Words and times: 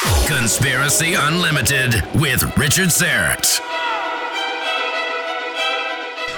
Conspiracy 0.00 1.14
Unlimited 1.14 2.04
with 2.14 2.56
Richard 2.56 2.88
Syrett. 2.90 3.60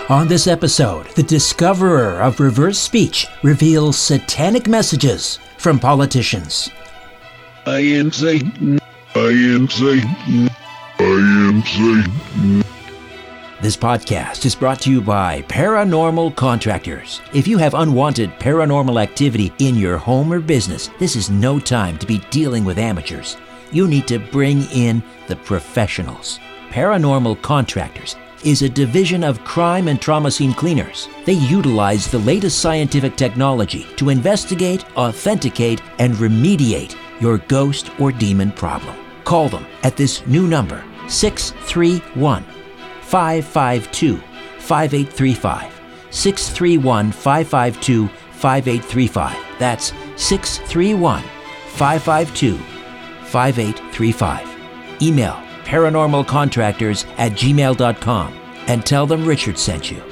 On 0.08 0.26
this 0.26 0.46
episode, 0.46 1.08
the 1.08 1.22
discoverer 1.22 2.22
of 2.22 2.40
reverse 2.40 2.78
speech 2.78 3.26
reveals 3.42 3.98
satanic 3.98 4.66
messages 4.66 5.38
from 5.58 5.78
politicians. 5.78 6.70
I 7.66 7.80
am 7.80 8.10
Satan. 8.10 8.80
I 9.14 9.28
am 9.28 9.68
Satan. 9.68 10.48
I 10.98 11.02
am 11.02 11.62
Satan. 11.62 12.64
This 13.60 13.76
podcast 13.76 14.46
is 14.46 14.54
brought 14.54 14.80
to 14.82 14.90
you 14.90 15.02
by 15.02 15.42
Paranormal 15.42 16.34
Contractors. 16.34 17.20
If 17.34 17.46
you 17.46 17.58
have 17.58 17.74
unwanted 17.74 18.30
paranormal 18.38 19.02
activity 19.02 19.52
in 19.58 19.76
your 19.76 19.98
home 19.98 20.32
or 20.32 20.40
business, 20.40 20.88
this 20.98 21.14
is 21.14 21.28
no 21.28 21.60
time 21.60 21.98
to 21.98 22.06
be 22.06 22.24
dealing 22.30 22.64
with 22.64 22.78
amateurs. 22.78 23.36
You 23.72 23.86
need 23.86 24.08
to 24.08 24.18
bring 24.18 24.62
in 24.72 25.02
the 25.28 25.36
professionals. 25.36 26.40
Paranormal 26.70 27.40
Contractors 27.42 28.16
is 28.44 28.62
a 28.62 28.68
division 28.68 29.22
of 29.22 29.44
crime 29.44 29.88
and 29.88 30.00
trauma 30.00 30.30
scene 30.30 30.54
cleaners. 30.54 31.08
They 31.24 31.34
utilize 31.34 32.06
the 32.10 32.18
latest 32.18 32.60
scientific 32.60 33.16
technology 33.16 33.86
to 33.96 34.08
investigate, 34.08 34.84
authenticate, 34.96 35.82
and 35.98 36.14
remediate 36.14 36.96
your 37.20 37.38
ghost 37.38 37.90
or 38.00 38.12
demon 38.12 38.50
problem. 38.52 38.96
Call 39.24 39.48
them 39.48 39.66
at 39.82 39.96
this 39.96 40.26
new 40.26 40.46
number 40.46 40.82
631 41.08 42.44
552 43.02 44.16
5835. 44.58 45.80
631 46.10 47.12
552 47.12 48.08
5835. 48.08 49.58
That's 49.58 49.92
631 50.16 51.22
552 51.22 52.56
5835. 52.56 52.79
Email 55.02 55.40
paranormalcontractors 55.70 57.06
at 57.16 57.32
gmail.com 57.32 58.34
and 58.66 58.84
tell 58.84 59.06
them 59.06 59.24
Richard 59.24 59.56
sent 59.56 59.90
you. 59.90 60.02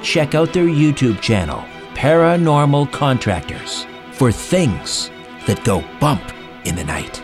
Check 0.00 0.34
out 0.34 0.52
their 0.52 0.64
YouTube 0.64 1.20
channel, 1.20 1.62
Paranormal 1.94 2.90
Contractors, 2.90 3.86
for 4.12 4.32
things 4.32 5.10
that 5.46 5.62
go 5.64 5.84
bump 6.00 6.22
in 6.64 6.74
the 6.74 6.84
night. 6.84 7.22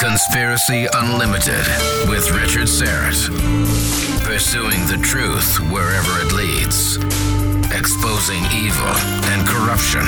Conspiracy 0.00 0.88
Unlimited 0.94 1.64
with 2.08 2.30
Richard 2.32 2.66
Syrett. 2.66 3.28
Pursuing 4.24 4.80
the 4.86 5.00
truth 5.02 5.58
wherever 5.70 6.18
it 6.24 6.32
leads. 6.32 6.96
Exposing 7.72 8.42
evil 8.52 8.92
and 9.30 9.46
corruption 9.46 10.02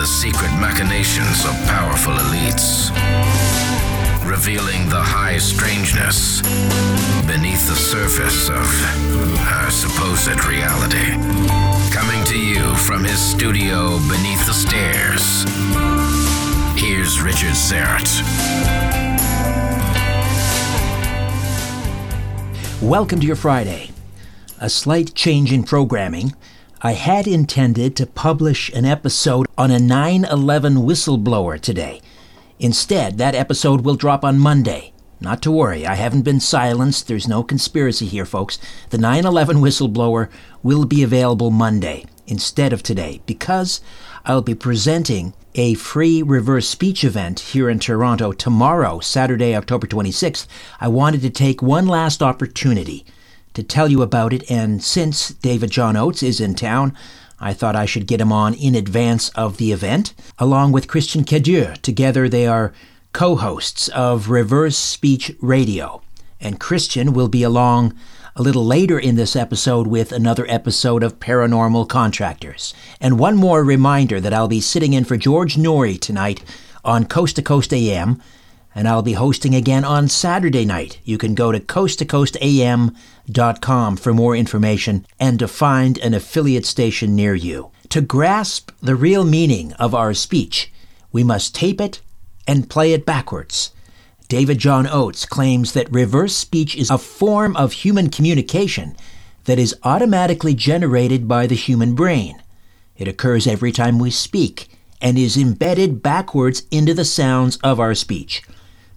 the 0.00 0.06
secret 0.06 0.50
machinations 0.58 1.44
of 1.44 1.52
powerful 1.66 2.14
elites. 2.14 2.88
Revealing 4.26 4.88
the 4.88 4.98
high 4.98 5.36
strangeness 5.36 6.40
beneath 7.26 7.68
the 7.68 7.76
surface 7.76 8.48
of 8.48 8.64
our 9.44 9.70
supposed 9.70 10.42
reality. 10.46 11.12
Coming 11.92 12.24
to 12.24 12.38
you 12.38 12.74
from 12.76 13.04
his 13.04 13.20
studio 13.20 13.98
beneath 14.08 14.40
the 14.46 14.54
stairs. 14.54 15.44
Here's 16.80 17.20
Richard 17.20 17.52
Syrett. 17.52 18.08
Welcome 22.80 23.20
to 23.20 23.26
your 23.26 23.36
Friday. 23.36 23.90
A 24.62 24.70
slight 24.70 25.14
change 25.14 25.52
in 25.52 25.62
programming. 25.62 26.32
I 26.82 26.92
had 26.92 27.26
intended 27.26 27.94
to 27.96 28.06
publish 28.06 28.72
an 28.72 28.86
episode 28.86 29.46
on 29.58 29.70
a 29.70 29.78
9 29.78 30.24
11 30.24 30.76
whistleblower 30.76 31.60
today. 31.60 32.00
Instead, 32.58 33.18
that 33.18 33.34
episode 33.34 33.82
will 33.82 33.96
drop 33.96 34.24
on 34.24 34.38
Monday. 34.38 34.94
Not 35.20 35.42
to 35.42 35.52
worry, 35.52 35.86
I 35.86 35.96
haven't 35.96 36.22
been 36.22 36.40
silenced. 36.40 37.06
There's 37.06 37.28
no 37.28 37.42
conspiracy 37.42 38.06
here, 38.06 38.24
folks. 38.24 38.58
The 38.88 38.96
9 38.96 39.26
11 39.26 39.58
whistleblower 39.58 40.30
will 40.62 40.86
be 40.86 41.02
available 41.02 41.50
Monday 41.50 42.06
instead 42.26 42.72
of 42.72 42.82
today 42.82 43.20
because 43.26 43.82
I'll 44.24 44.40
be 44.40 44.54
presenting 44.54 45.34
a 45.54 45.74
free 45.74 46.22
reverse 46.22 46.66
speech 46.66 47.04
event 47.04 47.40
here 47.40 47.68
in 47.68 47.78
Toronto 47.78 48.32
tomorrow, 48.32 49.00
Saturday, 49.00 49.54
October 49.54 49.86
26th. 49.86 50.46
I 50.80 50.88
wanted 50.88 51.20
to 51.20 51.30
take 51.30 51.60
one 51.60 51.86
last 51.86 52.22
opportunity 52.22 53.04
to 53.54 53.62
tell 53.62 53.88
you 53.88 54.02
about 54.02 54.32
it, 54.32 54.48
and 54.50 54.82
since 54.82 55.30
David 55.30 55.70
John 55.70 55.96
Oates 55.96 56.22
is 56.22 56.40
in 56.40 56.54
town, 56.54 56.96
I 57.40 57.52
thought 57.52 57.74
I 57.74 57.86
should 57.86 58.06
get 58.06 58.20
him 58.20 58.32
on 58.32 58.54
in 58.54 58.74
advance 58.74 59.30
of 59.30 59.56
the 59.56 59.72
event, 59.72 60.12
along 60.38 60.72
with 60.72 60.88
Christian 60.88 61.24
Cadieux. 61.24 61.74
Together, 61.82 62.28
they 62.28 62.46
are 62.46 62.72
co 63.12 63.36
hosts 63.36 63.88
of 63.88 64.28
Reverse 64.28 64.76
Speech 64.76 65.32
Radio. 65.40 66.02
And 66.40 66.60
Christian 66.60 67.12
will 67.12 67.28
be 67.28 67.42
along 67.42 67.94
a 68.36 68.42
little 68.42 68.64
later 68.64 68.98
in 68.98 69.16
this 69.16 69.34
episode 69.34 69.86
with 69.86 70.12
another 70.12 70.46
episode 70.48 71.02
of 71.02 71.18
Paranormal 71.18 71.88
Contractors. 71.88 72.72
And 73.00 73.18
one 73.18 73.36
more 73.36 73.64
reminder 73.64 74.20
that 74.20 74.32
I'll 74.32 74.48
be 74.48 74.60
sitting 74.60 74.92
in 74.92 75.04
for 75.04 75.16
George 75.16 75.56
Noory 75.56 75.98
tonight 75.98 76.42
on 76.84 77.04
Coast 77.04 77.36
to 77.36 77.42
Coast 77.42 77.72
AM, 77.74 78.22
and 78.74 78.88
I'll 78.88 79.02
be 79.02 79.12
hosting 79.14 79.54
again 79.54 79.84
on 79.84 80.08
Saturday 80.08 80.64
night. 80.64 80.98
You 81.04 81.18
can 81.18 81.34
go 81.34 81.52
to 81.52 81.60
coasttocoastam.com 81.60 83.96
for 83.96 84.14
more 84.14 84.36
information 84.36 85.06
and 85.18 85.38
to 85.38 85.48
find 85.48 85.98
an 85.98 86.14
affiliate 86.14 86.66
station 86.66 87.16
near 87.16 87.34
you. 87.34 87.70
To 87.90 88.00
grasp 88.00 88.70
the 88.80 88.94
real 88.94 89.24
meaning 89.24 89.72
of 89.74 89.94
our 89.94 90.14
speech, 90.14 90.72
we 91.10 91.22
must 91.24 91.54
tape 91.54 91.80
it 91.80 92.00
and 92.46 92.70
play 92.70 92.92
it 92.92 93.04
backwards. 93.04 93.72
David 94.28 94.58
John 94.58 94.86
Oates 94.86 95.26
claims 95.26 95.72
that 95.72 95.90
reverse 95.90 96.36
speech 96.36 96.76
is 96.76 96.90
a 96.90 96.98
form 96.98 97.56
of 97.56 97.72
human 97.72 98.10
communication 98.10 98.94
that 99.44 99.58
is 99.58 99.74
automatically 99.82 100.54
generated 100.54 101.26
by 101.26 101.48
the 101.48 101.56
human 101.56 101.96
brain. 101.96 102.40
It 102.96 103.08
occurs 103.08 103.48
every 103.48 103.72
time 103.72 103.98
we 103.98 104.12
speak 104.12 104.68
and 105.00 105.18
is 105.18 105.36
embedded 105.36 106.02
backwards 106.02 106.62
into 106.70 106.94
the 106.94 107.04
sounds 107.04 107.56
of 107.64 107.80
our 107.80 107.94
speech. 107.94 108.44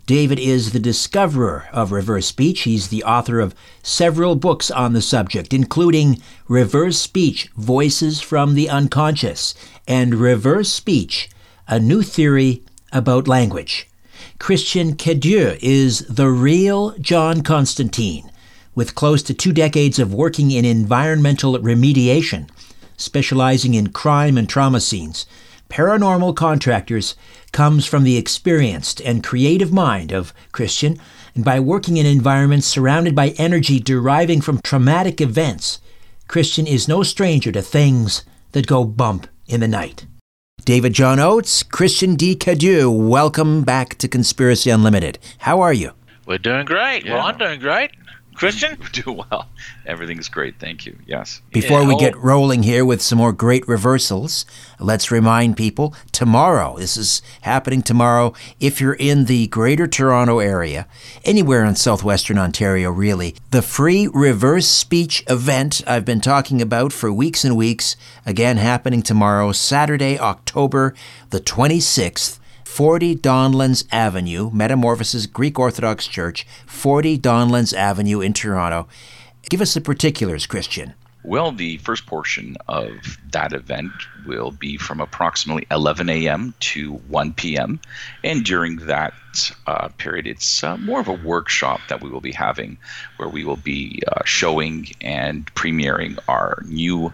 David 0.05 0.37
is 0.37 0.73
the 0.73 0.79
discoverer 0.81 1.69
of 1.71 1.93
reverse 1.93 2.27
speech. 2.27 2.61
He's 2.61 2.89
the 2.89 3.05
author 3.05 3.39
of 3.39 3.55
several 3.81 4.35
books 4.35 4.69
on 4.69 4.91
the 4.91 5.01
subject, 5.01 5.53
including 5.53 6.21
Reverse 6.49 6.97
Speech 6.97 7.49
Voices 7.55 8.19
from 8.19 8.53
the 8.53 8.69
Unconscious 8.69 9.55
and 9.87 10.15
Reverse 10.15 10.69
Speech 10.69 11.29
A 11.69 11.79
New 11.79 12.01
Theory 12.01 12.63
About 12.91 13.29
Language. 13.29 13.87
Christian 14.39 14.97
Cadieux 14.97 15.57
is 15.61 15.99
the 15.99 16.27
real 16.27 16.91
John 16.99 17.41
Constantine, 17.41 18.29
with 18.75 18.95
close 18.95 19.23
to 19.23 19.33
two 19.33 19.53
decades 19.53 19.99
of 19.99 20.13
working 20.13 20.51
in 20.51 20.65
environmental 20.65 21.57
remediation, 21.57 22.49
specializing 22.97 23.73
in 23.73 23.91
crime 23.91 24.37
and 24.37 24.49
trauma 24.49 24.81
scenes. 24.81 25.25
Paranormal 25.73 26.35
Contractors 26.35 27.15
comes 27.51 27.87
from 27.87 28.03
the 28.03 28.15
experienced 28.15 29.01
and 29.01 29.23
creative 29.23 29.73
mind 29.73 30.11
of 30.11 30.31
Christian, 30.51 30.99
and 31.33 31.43
by 31.43 31.59
working 31.59 31.97
in 31.97 32.05
environments 32.05 32.67
surrounded 32.67 33.15
by 33.15 33.29
energy 33.39 33.79
deriving 33.79 34.39
from 34.39 34.61
traumatic 34.61 35.19
events, 35.19 35.81
Christian 36.27 36.67
is 36.67 36.87
no 36.87 37.01
stranger 37.01 37.51
to 37.51 37.63
things 37.63 38.23
that 38.51 38.67
go 38.67 38.85
bump 38.85 39.25
in 39.47 39.61
the 39.61 39.67
night. 39.67 40.05
David 40.63 40.93
John 40.93 41.19
Oates, 41.19 41.63
Christian 41.63 42.13
D. 42.13 42.35
Cadieux, 42.35 42.91
welcome 42.91 43.63
back 43.63 43.97
to 43.97 44.07
Conspiracy 44.07 44.69
Unlimited. 44.69 45.17
How 45.39 45.59
are 45.61 45.73
you? 45.73 45.93
We're 46.27 46.37
doing 46.37 46.65
great. 46.65 47.03
Well, 47.05 47.19
I'm 47.19 47.39
doing 47.39 47.59
great. 47.59 47.89
Christian? 48.33 48.77
Do 48.91 49.11
well. 49.11 49.47
Everything's 49.85 50.29
great. 50.29 50.59
Thank 50.59 50.85
you. 50.85 50.97
Yes. 51.05 51.41
Before 51.51 51.81
Yeah, 51.81 51.87
we 51.87 51.93
oh. 51.95 51.99
get 51.99 52.17
rolling 52.17 52.63
here 52.63 52.85
with 52.85 53.01
some 53.01 53.17
more 53.17 53.33
great 53.33 53.67
reversals, 53.67 54.45
let's 54.79 55.11
remind 55.11 55.57
people 55.57 55.93
tomorrow, 56.11 56.77
this 56.77 56.97
is 56.97 57.21
happening 57.41 57.81
tomorrow. 57.81 58.33
If 58.59 58.81
you're 58.81 58.93
in 58.93 59.25
the 59.25 59.47
greater 59.47 59.87
Toronto 59.87 60.39
area, 60.39 60.87
anywhere 61.23 61.63
in 61.63 61.75
southwestern 61.75 62.37
Ontario, 62.37 62.91
really, 62.91 63.35
the 63.51 63.61
free 63.61 64.07
reverse 64.13 64.67
speech 64.67 65.23
event 65.29 65.81
I've 65.87 66.05
been 66.05 66.21
talking 66.21 66.61
about 66.61 66.93
for 66.93 67.11
weeks 67.11 67.43
and 67.43 67.55
weeks, 67.55 67.95
again 68.25 68.57
happening 68.57 69.01
tomorrow, 69.01 69.51
Saturday, 69.51 70.17
October 70.19 70.93
the 71.29 71.39
26th. 71.39 72.39
40 72.65 73.15
Donlands 73.17 73.85
Avenue, 73.91 74.49
Metamorphosis 74.51 75.25
Greek 75.25 75.59
Orthodox 75.59 76.07
Church, 76.07 76.45
40 76.65 77.17
Donlands 77.19 77.73
Avenue 77.73 78.21
in 78.21 78.33
Toronto. 78.33 78.87
Give 79.49 79.61
us 79.61 79.73
the 79.73 79.81
particulars, 79.81 80.45
Christian. 80.45 80.93
Well, 81.25 81.53
the 81.53 81.77
first 81.77 82.05
portion 82.05 82.57
of 82.67 83.17
that 83.31 83.53
event 83.53 83.91
will 84.25 84.51
be 84.51 84.75
from 84.75 84.99
approximately 84.99 85.65
11 85.71 86.09
a.m. 86.09 86.53
to 86.59 86.93
1 86.93 87.33
p.m. 87.33 87.79
And 88.25 88.43
during 88.43 88.75
that 88.87 89.13
uh, 89.65 89.87
period, 89.97 90.27
it's 90.27 90.63
uh, 90.63 90.75
more 90.77 90.99
of 90.99 91.07
a 91.07 91.13
workshop 91.13 91.79
that 91.87 92.01
we 92.01 92.09
will 92.09 92.21
be 92.21 92.33
having 92.33 92.77
where 93.17 93.29
we 93.29 93.45
will 93.45 93.55
be 93.55 94.01
uh, 94.11 94.23
showing 94.25 94.89
and 94.99 95.45
premiering 95.55 96.19
our 96.27 96.61
new 96.65 97.13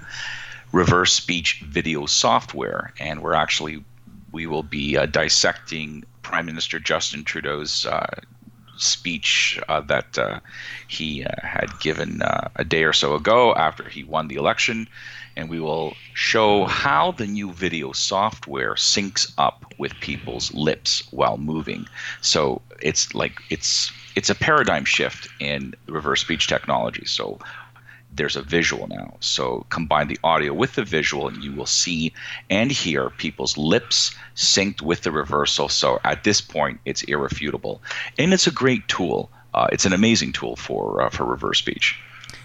reverse 0.71 1.13
speech 1.13 1.63
video 1.67 2.07
software. 2.07 2.93
And 2.99 3.21
we're 3.21 3.33
actually, 3.33 3.83
we 4.31 4.45
will 4.45 4.63
be 4.63 4.97
uh, 4.97 5.05
dissecting 5.05 6.03
Prime 6.21 6.45
Minister 6.45 6.79
Justin 6.79 7.23
Trudeau's 7.23 7.85
uh, 7.85 8.07
speech 8.77 9.59
uh, 9.67 9.81
that 9.81 10.17
uh, 10.17 10.39
he 10.87 11.23
uh, 11.23 11.29
had 11.43 11.69
given 11.79 12.21
a 12.55 12.63
day 12.63 12.83
or 12.83 12.93
so 12.93 13.15
ago 13.15 13.53
after 13.55 13.87
he 13.87 14.03
won 14.03 14.27
the 14.27 14.35
election. 14.35 14.87
And 15.35 15.49
we 15.49 15.59
will 15.59 15.95
show 16.13 16.65
how 16.65 17.11
the 17.11 17.27
new 17.27 17.51
video 17.53 17.93
software 17.93 18.73
syncs 18.75 19.31
up 19.37 19.73
with 19.77 19.93
people's 20.01 20.53
lips 20.53 21.03
while 21.11 21.37
moving. 21.37 21.87
So 22.21 22.61
it's 22.81 23.13
like 23.15 23.41
it's 23.49 23.91
it's 24.15 24.29
a 24.29 24.35
paradigm 24.35 24.83
shift 24.83 25.29
in 25.39 25.75
reverse 25.87 26.21
speech 26.21 26.47
technology. 26.47 27.05
So 27.05 27.39
there's 28.19 28.35
a 28.35 28.41
visual 28.41 28.87
now. 28.87 29.15
So 29.21 29.65
combine 29.69 30.09
the 30.09 30.19
audio 30.23 30.53
with 30.53 30.75
the 30.75 30.83
visual, 30.83 31.29
and 31.29 31.41
you 31.41 31.53
will 31.53 31.65
see 31.65 32.13
and 32.49 32.69
hear 32.69 33.09
people's 33.09 33.57
lips 33.57 34.13
synced 34.35 34.81
with 34.81 35.01
the 35.01 35.11
reversal. 35.11 35.69
So 35.69 35.99
at 36.03 36.25
this 36.25 36.41
point, 36.41 36.81
it's 36.83 37.01
irrefutable, 37.03 37.81
and 38.17 38.33
it's 38.33 38.45
a 38.45 38.51
great 38.51 38.87
tool. 38.89 39.31
Uh, 39.53 39.67
it's 39.71 39.85
an 39.85 39.93
amazing 39.93 40.33
tool 40.33 40.57
for 40.57 41.01
uh, 41.01 41.09
for 41.09 41.23
reverse 41.23 41.59
speech. 41.59 41.97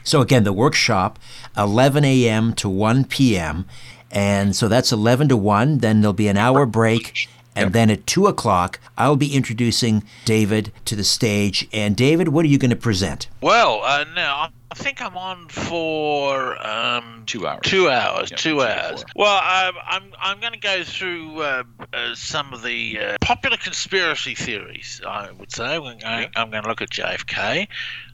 So 0.05 0.21
again, 0.21 0.45
the 0.45 0.53
workshop, 0.53 1.19
11 1.57 2.05
a.m. 2.05 2.55
to 2.55 2.69
1 2.69 3.07
p.m. 3.07 3.67
And 4.11 4.55
so 4.55 4.69
that's 4.69 4.93
11 4.93 5.29
to 5.31 5.37
1. 5.37 5.79
Then 5.79 6.01
there'll 6.01 6.13
be 6.13 6.29
an 6.29 6.37
hour 6.37 6.67
break. 6.67 7.29
And 7.57 7.73
then 7.73 7.91
at 7.91 8.07
2 8.07 8.27
o'clock, 8.27 8.81
I'll 8.99 9.17
be 9.17 9.35
introducing 9.35 10.03
David 10.25 10.73
to 10.87 10.97
the 10.97 11.05
stage. 11.05 11.69
And 11.73 11.97
David, 11.97 12.29
what 12.29 12.45
are 12.45 12.49
you 12.49 12.59
going 12.59 12.71
to 12.71 12.77
present? 12.77 13.29
Well, 13.41 13.81
uh, 13.85 14.05
now 14.15 14.51
I 14.71 14.75
think 14.75 15.01
I'm 15.01 15.17
on 15.17 15.49
for 15.49 16.61
um, 16.67 17.23
Two 17.27 17.47
hours. 17.47 17.61
Two 17.63 17.89
hours. 17.89 18.31
Yeah, 18.31 18.37
two 18.37 18.51
two 18.51 18.63
hours. 18.63 19.03
four. 19.03 19.25
Well, 19.25 19.37
um, 19.69 19.75
I'm 19.87 20.13
I'm 20.21 20.41
going 20.41 20.53
to 20.53 20.59
go 20.59 20.83
through 20.85 21.41
uh, 21.43 21.63
uh, 21.93 22.15
some 22.15 22.53
of 22.53 22.63
the 22.63 22.99
uh, 22.99 23.17
popular 23.21 23.57
conspiracy 23.57 24.35
theories. 24.35 25.01
I 25.07 25.31
would 25.31 25.53
say 25.53 25.77
I'm 25.77 25.83
going, 25.83 26.29
I'm 26.37 26.51
going 26.51 26.63
to 26.65 26.69
look 26.69 26.83
at 26.83 26.91
JFK. 26.91 27.69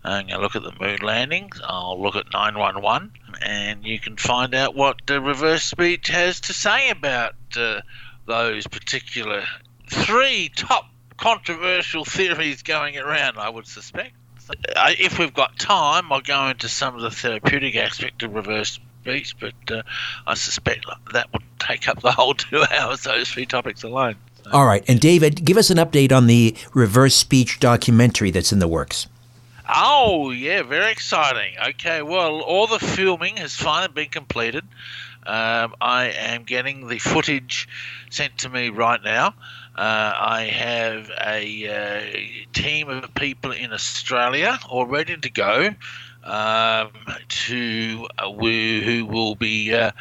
I'm 0.04 0.26
going 0.26 0.38
to 0.38 0.43
look 0.43 0.54
at 0.54 0.62
the 0.62 0.72
moon 0.81 0.98
landings. 1.02 1.60
I'll 1.64 2.00
look 2.00 2.14
at 2.14 2.26
911, 2.32 3.10
and 3.43 3.84
you 3.84 3.98
can 3.98 4.16
find 4.16 4.54
out 4.54 4.75
what 4.75 4.98
uh, 5.10 5.20
reverse 5.20 5.64
speech 5.64 6.08
has 6.08 6.40
to 6.43 6.52
say 6.52 6.90
about 6.90 7.34
uh, 7.56 7.81
those 8.31 8.67
particular 8.67 9.44
three 9.91 10.50
top 10.55 10.87
controversial 11.17 12.05
theories 12.05 12.62
going 12.62 12.97
around. 12.97 13.38
I 13.38 13.49
would 13.49 13.67
suspect. 13.67 14.12
Uh, 14.49 14.93
if 14.99 15.19
we've 15.19 15.35
got 15.35 15.59
time, 15.59 16.12
I'll 16.12 16.21
go 16.21 16.49
into 16.49 16.69
some 16.69 16.94
of 16.94 17.03
the 17.03 17.11
therapeutic 17.11 17.77
aspect 17.77 18.23
of 18.23 18.35
reverse 18.35 18.81
speech, 19.03 19.37
but 19.38 19.55
uh, 19.71 19.82
I 20.27 20.35
suspect 20.35 20.87
that 21.12 21.32
would 21.32 21.43
take 21.59 21.88
up 21.88 22.00
the 22.00 22.12
whole 22.19 22.35
two 22.35 22.65
hours, 22.71 23.03
those 23.03 23.29
three 23.29 23.47
topics 23.47 23.82
alone. 23.82 24.17
All 24.53 24.67
right. 24.67 24.85
And 24.88 25.00
David, 25.00 25.44
give 25.44 25.56
us 25.56 25.71
an 25.71 25.77
update 25.77 26.12
on 26.12 26.27
the 26.27 26.56
reverse 26.73 27.15
speech 27.15 27.61
documentary 27.61 28.31
that's 28.31 28.53
in 28.53 28.59
the 28.59 28.69
works. 28.69 29.06
Oh, 29.73 30.31
yeah, 30.31 30.62
very 30.62 30.91
exciting. 30.91 31.55
Okay, 31.69 32.03
well, 32.03 32.41
all 32.41 32.67
the 32.67 32.81
filming 32.81 33.37
has 33.37 33.55
finally 33.55 33.93
been 33.93 34.09
completed. 34.09 34.65
Um, 35.26 35.75
I 35.81 36.06
am 36.17 36.44
getting 36.44 36.88
the 36.88 36.99
footage 36.99 37.69
sent 38.11 38.38
to 38.38 38.49
me 38.49 38.70
right 38.70 39.02
now. 39.02 39.34
Uh, 39.76 40.12
I 40.17 40.43
have 40.52 41.11
a 41.25 41.69
uh, 41.69 42.52
team 42.52 42.88
of 42.88 43.14
people 43.14 43.52
in 43.52 43.72
Australia 43.72 44.58
all 44.69 44.87
ready 44.87 45.17
to 45.17 45.31
go 45.31 45.75
um, 46.25 46.90
to 47.28 48.06
uh, 48.19 48.31
we, 48.31 48.82
who 48.82 49.06
will 49.06 49.34
be 49.34 49.75
uh, 49.75 49.93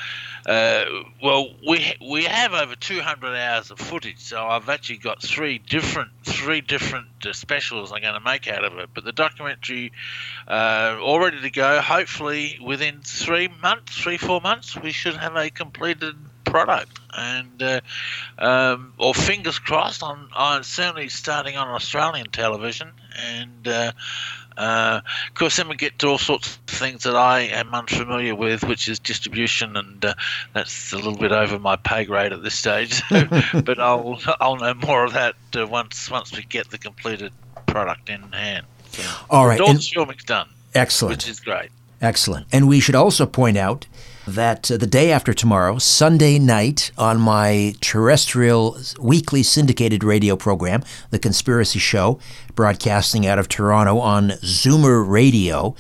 uh, 0.46 0.86
well 1.24 1.54
we 1.68 1.96
we 2.02 2.26
have 2.26 2.54
over 2.54 2.76
200 2.76 3.36
hours 3.36 3.72
of 3.72 3.80
footage 3.80 4.20
so 4.20 4.46
I've 4.46 4.70
actually 4.70 4.98
got 4.98 5.22
three 5.22 5.60
different 5.60 6.12
three 6.24 6.62
different 6.62 7.08
uh, 7.26 7.34
specials 7.34 7.92
I'm 7.92 8.02
going 8.02 8.14
to 8.14 8.20
make 8.20 8.48
out 8.48 8.64
of 8.64 8.78
it. 8.78 8.90
But 8.94 9.06
the 9.06 9.12
documentary 9.12 9.92
uh, 10.48 10.98
all 11.02 11.20
ready 11.20 11.42
to 11.42 11.50
go. 11.50 11.80
Hopefully 11.82 12.60
within 12.64 13.02
three 13.04 13.48
months 13.48 13.98
three 13.98 14.18
four 14.18 14.42
months 14.42 14.76
we 14.76 14.92
should 14.92 15.16
have 15.16 15.36
a 15.36 15.50
completed 15.50 16.16
product. 16.50 17.00
And 17.16 17.62
uh, 17.62 17.82
um, 18.38 18.94
or 18.98 19.14
fingers 19.14 19.60
crossed 19.60 20.04
on, 20.04 20.30
on 20.36 20.64
certainly 20.64 21.10
starting 21.10 21.58
on 21.58 21.68
Australian 21.68 22.28
television. 22.28 22.92
And 23.18 23.68
uh, 23.68 23.92
uh, 24.60 25.00
of 25.28 25.34
course, 25.36 25.56
then 25.56 25.70
we 25.70 25.76
get 25.78 25.98
to 26.00 26.08
all 26.08 26.18
sorts 26.18 26.56
of 26.56 26.62
things 26.68 27.04
that 27.04 27.16
I 27.16 27.42
am 27.42 27.74
unfamiliar 27.74 28.36
with, 28.36 28.64
which 28.66 28.90
is 28.90 29.00
distribution, 29.00 29.78
and 29.78 30.04
uh, 30.04 30.14
that's 30.54 30.92
a 30.92 30.98
little 30.98 31.16
bit 31.16 31.32
over 31.32 31.58
my 31.58 31.78
pay 31.78 32.04
grade 32.04 32.34
at 32.34 32.44
this 32.44 32.56
stage. 32.56 33.02
but 33.10 33.80
I'll 33.80 34.20
I'll 34.42 34.58
know 34.58 34.74
more 34.74 35.06
of 35.06 35.14
that 35.14 35.36
uh, 35.58 35.66
once 35.66 36.12
once 36.12 36.36
we 36.36 36.44
get 36.44 36.70
the 36.72 36.78
completed 36.78 37.32
product 37.68 38.10
in 38.10 38.22
hand. 38.34 38.66
So, 38.92 39.04
All 39.30 39.48
right. 39.48 39.62
all 39.62 39.70
And, 39.70 39.84
filming's 39.84 40.26
done, 40.26 40.50
excellent. 40.76 41.18
which 41.18 41.30
is 41.30 41.40
great. 41.40 41.70
Excellent. 42.02 42.48
And 42.52 42.68
we 42.68 42.80
should 42.80 42.96
also 42.96 43.26
point 43.26 43.58
out 43.58 43.88
that 44.36 44.72
uh, 44.72 44.78
the 44.78 44.88
day 44.88 45.12
after 45.12 45.34
tomorrow, 45.34 45.78
Sunday 45.78 46.40
night, 46.40 46.92
on 46.98 47.20
my 47.20 47.76
terrestrial 47.82 48.78
weekly 49.00 49.44
syndicated 49.44 50.04
radio 50.04 50.36
program, 50.36 50.84
The 51.10 51.20
Conspiracy 51.20 51.80
Show, 51.80 52.20
broadcasting 52.56 53.26
out 53.26 53.40
of 53.40 53.48
Toronto 53.48 54.00
on 54.00 54.30
Zoomer 54.42 55.08
Radio, 55.08 55.76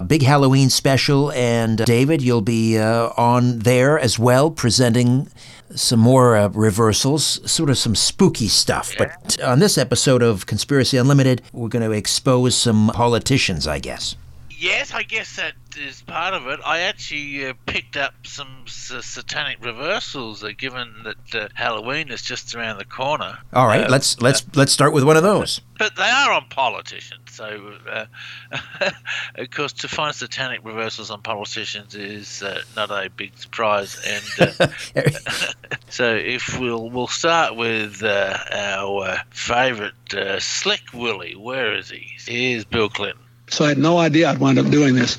a 0.00 0.04
big 0.04 0.22
Halloween 0.22 0.70
special. 0.70 1.32
And 1.32 1.80
uh, 1.80 1.84
David, 1.84 2.22
you'll 2.22 2.42
be 2.42 2.78
uh, 2.78 3.10
on 3.16 3.60
there 3.60 3.98
as 3.98 4.18
well, 4.18 4.50
presenting 4.50 5.28
some 5.74 6.00
more 6.00 6.36
uh, 6.36 6.48
reversals, 6.48 7.40
sort 7.50 7.70
of 7.70 7.78
some 7.78 7.94
spooky 7.94 8.48
stuff. 8.48 8.92
But 8.98 9.40
on 9.42 9.58
this 9.58 9.78
episode 9.78 10.22
of 10.22 10.46
Conspiracy 10.46 10.96
Unlimited, 10.96 11.42
we're 11.52 11.68
going 11.68 11.88
to 11.88 11.92
expose 11.92 12.54
some 12.54 12.90
politicians, 12.94 13.66
I 13.66 13.78
guess. 13.78 14.16
Yes, 14.62 14.92
I 14.94 15.02
guess 15.02 15.34
that 15.34 15.54
is 15.76 16.02
part 16.02 16.34
of 16.34 16.46
it. 16.46 16.60
I 16.64 16.82
actually 16.82 17.48
uh, 17.48 17.54
picked 17.66 17.96
up 17.96 18.14
some 18.24 18.62
s- 18.66 18.92
satanic 19.04 19.58
reversals, 19.64 20.44
uh, 20.44 20.50
given 20.56 21.02
that 21.02 21.34
uh, 21.34 21.48
Halloween 21.54 22.12
is 22.12 22.22
just 22.22 22.54
around 22.54 22.78
the 22.78 22.84
corner. 22.84 23.38
All 23.52 23.66
right, 23.66 23.86
Uh, 23.86 23.88
let's 23.90 24.20
let's 24.20 24.44
let's 24.54 24.70
start 24.70 24.92
with 24.92 25.02
one 25.02 25.16
of 25.16 25.24
those. 25.24 25.60
but 25.80 25.96
they 25.96 26.08
are 26.08 26.30
on 26.30 26.44
politicians. 26.48 27.22
So, 27.32 27.72
uh, 27.90 28.06
of 29.34 29.50
course, 29.50 29.72
to 29.72 29.88
find 29.88 30.14
satanic 30.14 30.60
reversals 30.62 31.10
on 31.10 31.22
politicians 31.22 31.96
is 31.96 32.40
uh, 32.44 32.62
not 32.76 32.92
a 32.92 33.10
big 33.10 33.36
surprise. 33.36 34.00
And 34.06 34.56
uh, 34.60 34.68
so, 35.88 36.14
if 36.14 36.56
we'll 36.60 36.88
we'll 36.88 37.08
start 37.08 37.56
with 37.56 38.00
uh, 38.04 38.38
our 38.52 39.02
uh, 39.02 39.18
favourite 39.30 40.14
uh, 40.14 40.38
Slick 40.38 40.82
Willie. 40.94 41.34
Where 41.34 41.74
is 41.74 41.90
he? 41.90 42.12
Here's 42.26 42.64
Bill 42.64 42.88
Clinton. 42.88 43.21
So 43.52 43.66
I 43.66 43.68
had 43.68 43.78
no 43.78 43.98
idea 43.98 44.30
I'd 44.30 44.38
wind 44.38 44.58
up 44.58 44.70
doing 44.70 44.94
this. 44.94 45.18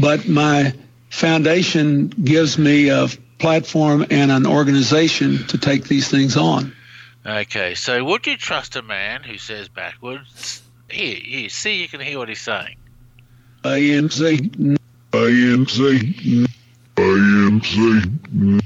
But 0.00 0.26
my 0.28 0.74
foundation 1.10 2.08
gives 2.08 2.58
me 2.58 2.88
a 2.88 3.06
platform 3.38 4.04
and 4.10 4.32
an 4.32 4.46
organization 4.46 5.46
to 5.46 5.56
take 5.58 5.84
these 5.84 6.08
things 6.08 6.36
on. 6.36 6.72
Okay, 7.24 7.74
so 7.76 8.02
would 8.04 8.26
you 8.26 8.36
trust 8.36 8.74
a 8.74 8.82
man 8.82 9.22
who 9.22 9.38
says 9.38 9.68
backwards? 9.68 10.60
Here, 10.90 11.14
here, 11.16 11.48
see, 11.48 11.80
you 11.80 11.86
can 11.88 12.00
hear 12.00 12.18
what 12.18 12.28
he's 12.28 12.40
saying. 12.40 12.76
I 13.62 13.76
am 13.76 14.10
Satan. 14.10 14.76
I 15.12 15.18
am 15.18 15.66
Satan. 15.68 16.46
I 16.96 17.02
am 17.02 17.60
Satan. 17.62 18.60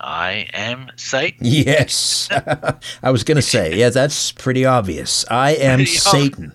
I 0.00 0.48
am 0.54 0.90
Satan. 0.96 1.38
Yes, 1.42 2.28
I 3.02 3.10
was 3.10 3.24
going 3.24 3.36
to 3.36 3.42
say, 3.42 3.76
yeah, 3.76 3.90
that's 3.90 4.32
pretty 4.32 4.64
obvious. 4.64 5.24
I 5.30 5.52
am 5.52 5.78
Pretty 5.78 5.96
ob- 5.96 6.02
Satan. 6.02 6.52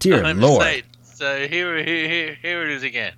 Dear 0.00 0.24
I'm 0.24 0.40
Lord. 0.40 0.62
Satan. 0.62 0.88
So 1.22 1.46
here, 1.46 1.76
here, 1.84 2.36
here, 2.42 2.62
it 2.64 2.70
is 2.70 2.82
again. 2.82 3.12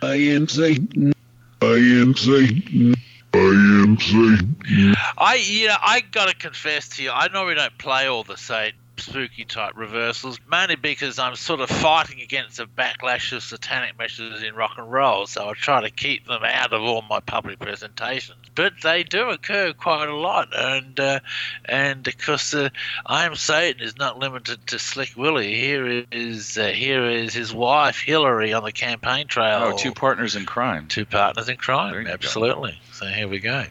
I 0.00 0.14
am 0.14 0.48
Satan. 0.48 1.12
I 1.60 1.66
am 1.66 2.16
Satan. 2.16 2.94
I 3.34 3.38
am 3.38 3.98
Satan. 3.98 4.94
I, 5.18 5.34
you 5.34 5.66
know, 5.66 5.76
I 5.78 6.00
gotta 6.00 6.34
confess 6.34 6.88
to 6.96 7.02
you, 7.02 7.10
I 7.10 7.28
normally 7.28 7.56
don't 7.56 7.76
play 7.76 8.06
all 8.06 8.24
the 8.24 8.38
say 8.38 8.72
spooky 9.00 9.44
type 9.44 9.72
reversals, 9.76 10.38
mainly 10.50 10.76
because 10.76 11.18
I'm 11.18 11.34
sort 11.36 11.60
of 11.60 11.68
fighting 11.68 12.20
against 12.20 12.58
the 12.58 12.66
backlash 12.66 13.32
of 13.32 13.42
satanic 13.42 13.98
messages 13.98 14.42
in 14.42 14.54
rock 14.54 14.74
and 14.78 14.90
roll, 14.90 15.26
so 15.26 15.48
I 15.48 15.54
try 15.54 15.80
to 15.82 15.90
keep 15.90 16.26
them 16.26 16.42
out 16.44 16.72
of 16.72 16.82
all 16.82 17.02
my 17.02 17.20
public 17.20 17.58
presentations. 17.58 18.38
But 18.54 18.74
they 18.82 19.02
do 19.02 19.30
occur 19.30 19.72
quite 19.72 20.08
a 20.08 20.14
lot, 20.14 20.48
and 20.54 20.98
uh, 20.98 21.20
and 21.64 22.02
because 22.02 22.54
uh, 22.54 22.70
I 23.06 23.24
am 23.24 23.34
Satan 23.34 23.82
is 23.82 23.96
not 23.96 24.18
limited 24.18 24.66
to 24.68 24.78
Slick 24.78 25.16
Willie. 25.16 25.54
Here 25.54 26.04
is 26.10 26.58
uh, 26.58 26.68
here 26.68 27.08
is 27.08 27.34
his 27.34 27.52
wife 27.52 28.00
Hillary 28.00 28.52
on 28.52 28.64
the 28.64 28.72
campaign 28.72 29.26
trail. 29.26 29.60
Oh, 29.62 29.76
two 29.76 29.92
partners 29.92 30.36
in 30.36 30.46
crime. 30.46 30.86
two 30.88 31.06
partners 31.06 31.48
in 31.48 31.56
crime. 31.56 31.94
you 31.94 32.04
go. 32.04 32.10
Absolutely. 32.10 32.78
So 32.92 33.06
here 33.06 33.28
we 33.28 33.38
go. 33.38 33.64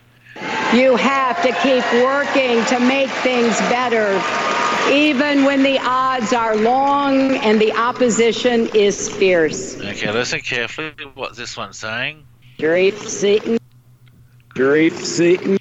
You 0.73 0.95
have 0.95 1.41
to 1.41 1.51
keep 1.63 1.83
working 2.03 2.63
to 2.65 2.79
make 2.79 3.09
things 3.09 3.57
better, 3.67 4.13
even 4.89 5.45
when 5.45 5.63
the 5.63 5.79
odds 5.79 6.33
are 6.33 6.55
long 6.55 7.37
and 7.37 7.59
the 7.61 7.71
opposition 7.73 8.67
is 8.73 9.09
fierce. 9.09 9.79
Okay, 9.79 10.11
listen 10.11 10.39
carefully. 10.41 10.91
to 10.97 11.05
what 11.09 11.35
this 11.35 11.55
one's 11.55 11.77
saying? 11.77 12.25
Great 12.57 12.97
Satan. 12.97 13.57
Great 14.49 14.93
Satan. 14.93 15.57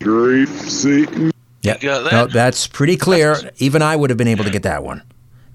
Great 0.00 0.48
Satan. 0.48 1.30
Yeah, 1.62 1.74
You 1.74 1.88
got 1.88 2.04
that? 2.04 2.12
no, 2.12 2.26
that's 2.26 2.66
pretty 2.66 2.96
clear. 2.96 3.36
Even 3.58 3.82
I 3.82 3.94
would 3.94 4.10
have 4.10 4.16
been 4.16 4.28
able 4.28 4.44
to 4.44 4.50
get 4.50 4.64
that 4.64 4.82
one. 4.82 5.02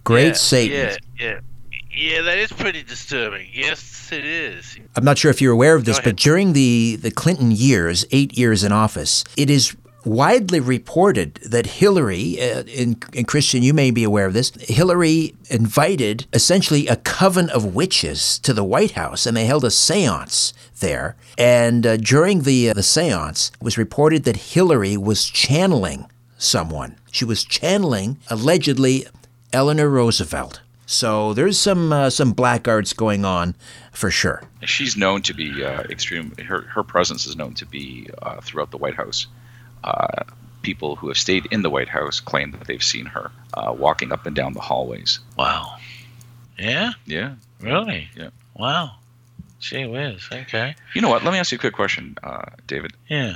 Great 0.04 0.28
yeah, 0.28 0.34
Satan. 0.34 0.78
Yeah, 0.78 1.26
yeah. 1.26 1.40
Yeah, 1.92 2.22
that 2.22 2.38
is 2.38 2.52
pretty 2.52 2.84
disturbing. 2.84 3.50
Yes, 3.52 4.12
it 4.12 4.24
is. 4.24 4.78
I'm 4.96 5.04
not 5.04 5.18
sure 5.18 5.32
if 5.32 5.42
you're 5.42 5.52
aware 5.52 5.74
of 5.74 5.86
this, 5.86 6.00
but 6.00 6.16
during 6.16 6.54
the, 6.54 6.96
the 6.98 7.10
Clinton 7.10 7.50
years, 7.50 8.06
eight 8.12 8.38
years 8.38 8.64
in 8.64 8.72
office, 8.72 9.24
it 9.36 9.50
is 9.50 9.76
widely 10.08 10.60
reported 10.60 11.36
that 11.46 11.66
Hillary, 11.66 12.42
uh, 12.42 12.64
and, 12.78 13.04
and 13.16 13.28
Christian, 13.28 13.64
you 13.64 13.74
may 13.74 13.92
be 13.92 14.04
aware 14.04 14.26
of 14.26 14.34
this, 14.34 14.52
Hillary 14.62 15.36
invited 15.50 16.26
essentially 16.34 16.88
a 16.88 16.96
coven 16.96 17.50
of 17.50 17.76
witches 17.76 18.40
to 18.40 18.54
the 18.54 18.64
White 18.64 18.92
House, 18.92 19.26
and 19.26 19.36
they 19.36 19.46
held 19.46 19.66
a 19.66 19.72
seance 19.72 20.54
there. 20.80 21.16
And 21.38 21.86
uh, 21.86 21.98
during 21.98 22.44
the, 22.44 22.70
uh, 22.70 22.74
the 22.74 22.84
seance, 22.84 23.52
it 23.54 23.64
was 23.64 23.78
reported 23.78 24.24
that 24.24 24.38
Hillary 24.38 24.98
was 24.98 25.26
channeling 25.26 26.10
someone. 26.38 26.96
She 27.12 27.26
was 27.26 27.44
channeling, 27.44 28.18
allegedly, 28.30 29.06
Eleanor 29.54 29.90
Roosevelt. 29.90 30.62
So 30.90 31.34
there's 31.34 31.60
some 31.60 31.92
uh, 31.92 32.10
some 32.10 32.32
black 32.32 32.66
arts 32.66 32.94
going 32.94 33.26
on 33.26 33.56
for 33.92 34.10
sure. 34.10 34.42
She's 34.64 34.96
known 34.96 35.22
to 35.24 35.34
be 35.34 35.64
uh, 35.64 35.82
extreme. 35.90 36.34
Her 36.38 36.62
her 36.62 36.82
presence 36.82 37.26
is 37.26 37.36
known 37.36 37.56
to 37.56 37.66
be 37.66 38.10
uh, 38.22 38.40
throughout 38.40 38.72
the 38.72 38.78
White 38.78 38.96
House. 38.96 39.28
Uh, 39.88 40.24
people 40.64 40.98
who 40.98 41.08
have 41.08 41.18
stayed 41.18 41.46
in 41.50 41.62
the 41.62 41.70
White 41.70 41.88
House 41.88 42.20
claim 42.20 42.52
that 42.52 42.66
they've 42.68 42.84
seen 42.84 43.06
her 43.06 43.32
uh, 43.54 43.72
walking 43.72 44.12
up 44.12 44.26
and 44.26 44.36
down 44.36 44.52
the 44.54 44.60
hallways. 44.60 45.20
Wow. 45.38 45.78
Yeah? 46.60 46.92
Yeah. 47.06 47.36
Really? 47.62 48.10
Yeah. 48.18 48.30
Wow. 48.54 48.96
She 49.60 49.86
whiz. 49.86 50.28
Okay. 50.32 50.76
You 50.94 51.02
know 51.02 51.10
what? 51.10 51.24
Let 51.24 51.32
me 51.32 51.40
ask 51.40 51.52
you 51.54 51.58
a 51.58 51.60
quick 51.62 51.74
question, 51.74 52.18
uh, 52.22 52.50
David. 52.68 52.92
Yeah. 53.08 53.36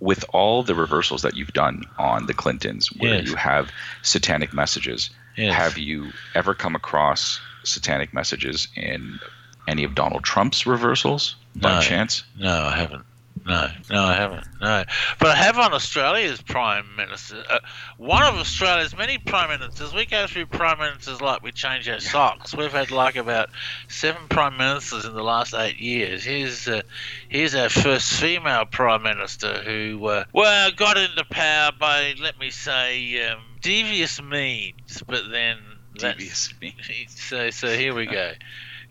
With 0.00 0.24
all 0.32 0.64
the 0.64 0.74
reversals 0.74 1.22
that 1.22 1.36
you've 1.36 1.52
done 1.52 1.84
on 1.98 2.26
the 2.26 2.34
Clintons, 2.34 2.88
where 2.98 3.14
Yes. 3.20 3.28
you 3.28 3.36
have 3.36 3.70
satanic 4.02 4.52
messages, 4.52 5.10
Yes. 5.36 5.54
have 5.54 5.78
you 5.78 6.10
ever 6.34 6.52
come 6.52 6.74
across 6.74 7.40
satanic 7.62 8.12
messages 8.12 8.66
in 8.74 9.20
any 9.68 9.84
of 9.84 9.94
Donald 9.94 10.24
Trump's 10.24 10.66
reversals 10.66 11.36
by 11.54 11.74
No. 11.76 11.80
chance? 11.80 12.24
No, 12.36 12.64
I 12.66 12.76
haven't. 12.76 13.04
No, 13.44 13.68
no, 13.90 14.04
I 14.04 14.14
haven't. 14.14 14.46
No, 14.60 14.84
but 15.18 15.28
I 15.28 15.34
have 15.34 15.58
on 15.58 15.72
Australia's 15.72 16.40
prime 16.40 16.94
minister. 16.96 17.42
Uh, 17.50 17.58
one 17.96 18.22
of 18.22 18.34
Australia's 18.36 18.96
many 18.96 19.18
prime 19.18 19.48
ministers. 19.48 19.92
We 19.92 20.06
go 20.06 20.26
through 20.26 20.46
prime 20.46 20.78
ministers 20.78 21.20
like 21.20 21.42
we 21.42 21.50
change 21.50 21.88
our 21.88 21.98
socks. 21.98 22.54
We've 22.54 22.72
had 22.72 22.90
like 22.92 23.16
about 23.16 23.50
seven 23.88 24.28
prime 24.28 24.56
ministers 24.56 25.04
in 25.04 25.14
the 25.14 25.24
last 25.24 25.54
eight 25.54 25.78
years. 25.78 26.22
Here's 26.22 26.68
uh, 26.68 26.82
here's 27.28 27.54
our 27.54 27.68
first 27.68 28.12
female 28.12 28.64
prime 28.64 29.02
minister 29.02 29.62
who 29.62 30.06
uh, 30.06 30.24
well 30.32 30.70
got 30.70 30.96
into 30.96 31.24
power 31.24 31.72
by 31.78 32.14
let 32.20 32.38
me 32.38 32.50
say 32.50 33.28
um, 33.28 33.40
devious 33.60 34.22
means, 34.22 35.02
but 35.06 35.30
then 35.30 35.58
Devious 35.94 36.54
means. 36.60 36.74
so 37.08 37.50
so 37.50 37.68
here 37.76 37.94
we 37.94 38.06
go. 38.06 38.32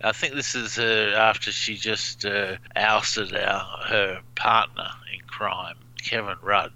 I 0.03 0.11
think 0.11 0.33
this 0.35 0.55
is 0.55 0.79
uh, 0.79 1.13
after 1.17 1.51
she 1.51 1.75
just 1.75 2.25
uh, 2.25 2.57
ousted 2.75 3.35
our 3.35 3.59
her 3.87 4.21
partner 4.35 4.89
in 5.13 5.19
crime, 5.27 5.77
Kevin 6.03 6.37
Rudd. 6.41 6.71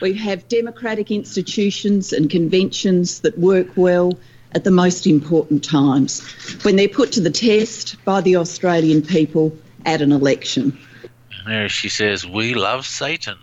We 0.00 0.14
have 0.14 0.48
democratic 0.48 1.10
institutions 1.10 2.12
and 2.12 2.30
conventions 2.30 3.20
that 3.20 3.38
work 3.38 3.68
well 3.76 4.18
at 4.54 4.64
the 4.64 4.70
most 4.70 5.06
important 5.06 5.64
times 5.64 6.20
when 6.62 6.76
they're 6.76 6.88
put 6.88 7.12
to 7.12 7.20
the 7.20 7.30
test 7.30 8.02
by 8.04 8.20
the 8.20 8.36
Australian 8.36 9.02
people 9.02 9.56
at 9.86 10.02
an 10.02 10.12
election. 10.12 10.78
And 11.38 11.52
there 11.52 11.68
she 11.68 11.88
says, 11.88 12.26
"We 12.26 12.54
love 12.54 12.86
Satan." 12.86 13.38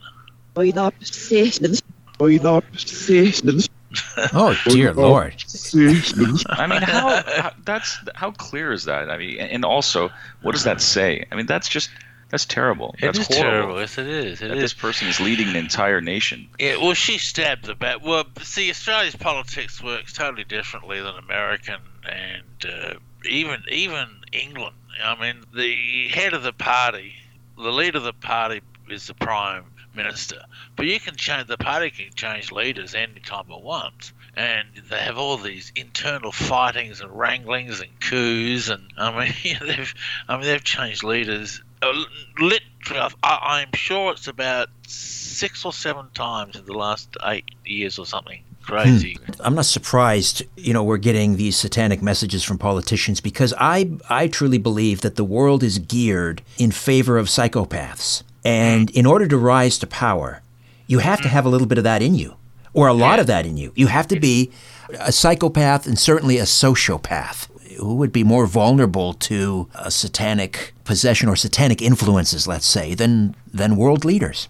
We 0.55 0.71
love 0.71 0.93
Satan. 1.01 1.75
We 2.19 2.39
love 2.39 2.63
Satan. 2.75 3.61
Oh 4.33 4.55
dear 4.65 4.93
lord! 4.93 5.43
I 5.73 6.67
mean, 6.67 6.81
how, 6.81 7.23
how 7.25 7.51
that's 7.63 7.97
how 8.15 8.31
clear 8.31 8.71
is 8.71 8.83
that? 8.85 9.09
I 9.09 9.17
mean, 9.17 9.39
and 9.39 9.63
also, 9.65 10.09
what 10.41 10.51
does 10.53 10.63
that 10.63 10.81
say? 10.81 11.25
I 11.31 11.35
mean, 11.35 11.45
that's 11.45 11.67
just 11.69 11.89
that's 12.29 12.45
terrible. 12.45 12.93
It 12.99 13.01
That's 13.01 13.19
is 13.19 13.27
horrible. 13.27 13.49
terrible. 13.51 13.79
Yes, 13.79 13.97
it 13.97 14.07
is. 14.07 14.41
It 14.41 14.49
That 14.49 14.57
is. 14.57 14.63
this 14.63 14.73
person 14.73 15.07
is 15.07 15.19
leading 15.19 15.47
an 15.47 15.55
entire 15.55 15.99
nation. 15.99 16.47
Yeah, 16.59 16.77
well, 16.77 16.93
she 16.93 17.17
stabbed 17.17 17.65
the 17.65 17.73
bat. 17.75 18.03
Well, 18.03 18.25
see, 18.43 18.69
Australia's 18.69 19.15
politics 19.15 19.81
works 19.81 20.13
totally 20.13 20.43
differently 20.43 21.01
than 21.01 21.15
American 21.15 21.79
and 22.07 22.65
uh, 22.71 22.93
even 23.27 23.63
even 23.71 24.09
England. 24.31 24.75
I 25.03 25.19
mean, 25.19 25.43
the 25.55 26.07
head 26.09 26.33
of 26.33 26.43
the 26.43 26.53
party, 26.53 27.13
the 27.57 27.71
leader 27.71 27.97
of 27.97 28.03
the 28.03 28.13
party, 28.13 28.61
is 28.89 29.07
the 29.07 29.13
prime 29.15 29.63
minister. 29.95 30.43
But 30.75 30.85
you 30.85 30.99
can 30.99 31.15
change 31.15 31.47
the 31.47 31.57
party 31.57 31.89
can 31.89 32.13
change 32.13 32.51
leaders 32.51 32.95
any 32.95 33.19
time 33.19 33.45
it 33.49 33.61
wants, 33.61 34.13
and 34.35 34.67
they 34.89 34.99
have 34.99 35.17
all 35.17 35.37
these 35.37 35.71
internal 35.75 36.31
fightings 36.31 37.01
and 37.01 37.11
wranglings 37.11 37.79
and 37.79 37.99
coups, 37.99 38.69
and 38.69 38.83
I 38.97 39.25
mean, 39.43 39.57
they've 39.65 39.93
I 40.27 40.37
mean 40.37 40.45
they've 40.45 40.63
changed 40.63 41.03
leaders. 41.03 41.61
Uh, 41.81 41.93
literally, 42.39 43.13
I, 43.23 43.61
I'm 43.63 43.73
sure 43.73 44.11
it's 44.11 44.27
about 44.27 44.69
six 44.87 45.65
or 45.65 45.73
seven 45.73 46.07
times 46.13 46.55
in 46.55 46.65
the 46.65 46.73
last 46.73 47.15
eight 47.25 47.45
years 47.65 47.97
or 47.99 48.05
something. 48.05 48.43
Crazy. 48.61 49.17
I'm 49.39 49.55
not 49.55 49.65
surprised, 49.65 50.43
you 50.55 50.73
know, 50.73 50.83
we're 50.83 50.97
getting 50.97 51.37
these 51.37 51.57
satanic 51.57 52.03
messages 52.03 52.43
from 52.43 52.59
politicians 52.59 53.19
because 53.19 53.53
I 53.57 53.91
I 54.09 54.27
truly 54.27 54.59
believe 54.59 55.01
that 55.01 55.15
the 55.15 55.23
world 55.23 55.63
is 55.63 55.79
geared 55.79 56.43
in 56.59 56.71
favor 56.71 57.17
of 57.17 57.27
psychopaths. 57.27 58.23
And 58.43 58.89
in 58.91 59.05
order 59.05 59.27
to 59.27 59.37
rise 59.37 59.77
to 59.79 59.87
power, 59.87 60.41
you 60.87 60.99
have 60.99 61.21
to 61.21 61.27
have 61.27 61.45
a 61.45 61.49
little 61.49 61.67
bit 61.67 61.77
of 61.77 61.83
that 61.83 62.01
in 62.01 62.15
you 62.15 62.35
or 62.73 62.87
a 62.87 62.93
lot 62.93 63.19
of 63.19 63.27
that 63.27 63.45
in 63.45 63.57
you. 63.57 63.71
You 63.75 63.87
have 63.87 64.07
to 64.07 64.19
be 64.19 64.51
a 64.99 65.11
psychopath 65.11 65.85
and 65.85 65.97
certainly 65.97 66.37
a 66.37 66.43
sociopath 66.43 67.47
who 67.77 67.95
would 67.95 68.11
be 68.11 68.23
more 68.23 68.45
vulnerable 68.45 69.13
to 69.13 69.69
a 69.75 69.91
satanic 69.91 70.73
possession 70.83 71.29
or 71.29 71.35
satanic 71.35 71.81
influences, 71.81 72.47
let's 72.47 72.65
say, 72.65 72.93
than 72.93 73.35
than 73.53 73.75
world 73.75 74.03
leaders. 74.05 74.47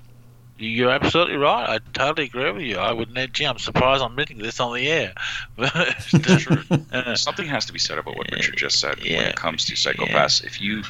You're 0.57 0.89
absolutely 0.89 1.37
right. 1.37 1.69
I 1.69 1.79
totally 1.93 2.27
agree 2.27 2.51
with 2.51 2.63
you. 2.63 2.77
I 2.77 2.91
wouldn't. 2.91 3.33
Gee, 3.33 3.45
I'm 3.45 3.57
surprised 3.59 4.03
I'm 4.03 4.11
admitting 4.11 4.39
this 4.39 4.59
on 4.59 4.75
the 4.75 4.87
air. 4.89 5.13
But, 5.55 7.17
Something 7.17 7.47
has 7.47 7.65
to 7.65 7.73
be 7.73 7.79
said 7.79 7.97
about 7.97 8.17
what 8.17 8.29
Richard 8.31 8.57
just 8.57 8.79
said 8.79 8.99
when 8.99 9.23
it 9.23 9.35
comes 9.35 9.63
to 9.65 9.73
psychopaths. 9.73 10.43
If 10.43 10.59
you 10.59 10.83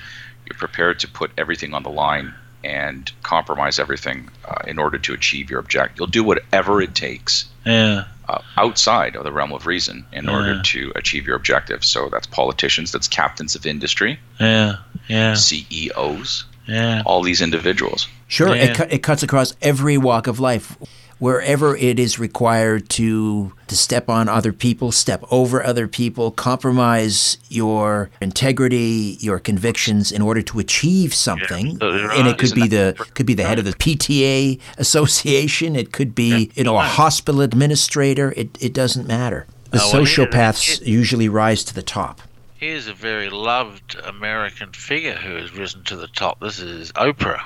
you're 0.46 0.58
prepared 0.58 1.00
to 1.02 1.08
put 1.08 1.32
everything 1.38 1.76
on 1.76 1.84
the 1.84 1.90
line 1.90 2.34
and 2.64 3.12
compromise 3.24 3.80
everything 3.80 4.30
uh, 4.48 4.56
in 4.68 4.80
order 4.80 4.98
to 4.98 5.14
achieve 5.14 5.50
your 5.50 5.60
objective, 5.60 5.98
you'll 5.98 6.08
do 6.08 6.24
whatever 6.24 6.82
it 6.82 6.94
takes 6.96 7.46
yeah. 7.66 8.04
uh, 8.28 8.42
outside 8.58 9.16
of 9.16 9.24
the 9.24 9.32
realm 9.32 9.54
of 9.54 9.66
reason 9.66 10.06
in 10.12 10.26
Yeah. 10.26 10.36
order 10.36 10.62
to 10.62 10.92
achieve 10.96 11.26
your 11.26 11.36
objective. 11.36 11.84
So 11.86 12.10
that's 12.10 12.28
politicians, 12.28 12.92
that's 12.92 13.08
captains 13.08 13.56
of 13.56 13.66
industry, 13.66 14.20
Yeah. 14.40 14.78
Yeah. 15.08 15.36
CEOs, 15.36 16.46
Yeah. 16.68 17.02
all 17.06 17.22
these 17.24 17.42
individuals. 17.42 18.08
Sure, 18.28 18.56
Yeah. 18.56 18.64
it, 18.64 18.76
cu- 18.78 18.88
it 18.96 19.04
cuts 19.04 19.24
across 19.24 19.56
every 19.62 19.98
walk 19.98 20.28
of 20.28 20.40
life. 20.40 20.78
Wherever 21.20 21.76
it 21.76 22.00
is 22.00 22.18
required 22.18 22.90
to 22.90 23.52
to 23.68 23.76
step 23.76 24.10
on 24.10 24.30
other 24.30 24.54
people, 24.54 24.92
step 24.92 25.24
over 25.30 25.64
other 25.64 25.88
people, 25.88 26.32
compromise 26.32 27.38
your 27.50 28.10
integrity, 28.22 29.18
your 29.20 29.38
convictions 29.38 30.12
in 30.12 30.22
order 30.22 30.42
to 30.42 30.60
achieve 30.60 31.14
something, 31.14 31.74
absolutely 31.74 32.20
and 32.20 32.28
it 32.28 32.38
could 32.38 32.56
be 32.56 32.68
the 32.68 32.96
could 33.14 33.26
be 33.26 33.34
the 33.34 33.44
head 33.44 33.60
of 33.60 33.66
the 33.66 33.74
PTA 33.74 34.60
association, 34.78 35.76
it 35.76 35.92
could 35.92 36.16
be 36.16 36.52
you 36.56 36.64
know 36.64 36.78
a 36.78 36.84
hospital 36.84 37.42
administrator. 37.42 38.34
It 38.38 38.58
it 38.62 38.74
doesn't 38.74 39.08
matter. 39.08 39.46
The 39.72 39.80
sociopaths 39.80 40.86
usually 40.86 41.30
rise 41.30 41.64
to 41.66 41.76
the 41.76 41.84
top. 41.84 42.22
Here's 42.56 42.88
a 42.88 42.94
very 42.94 43.30
loved 43.30 43.96
American 44.04 44.74
figure 44.74 45.16
who 45.16 45.36
has 45.36 45.54
risen 45.56 45.84
to 45.86 45.96
the 45.96 46.08
top. 46.08 46.40
This 46.42 46.60
is 46.60 46.92
Oprah. 46.94 47.42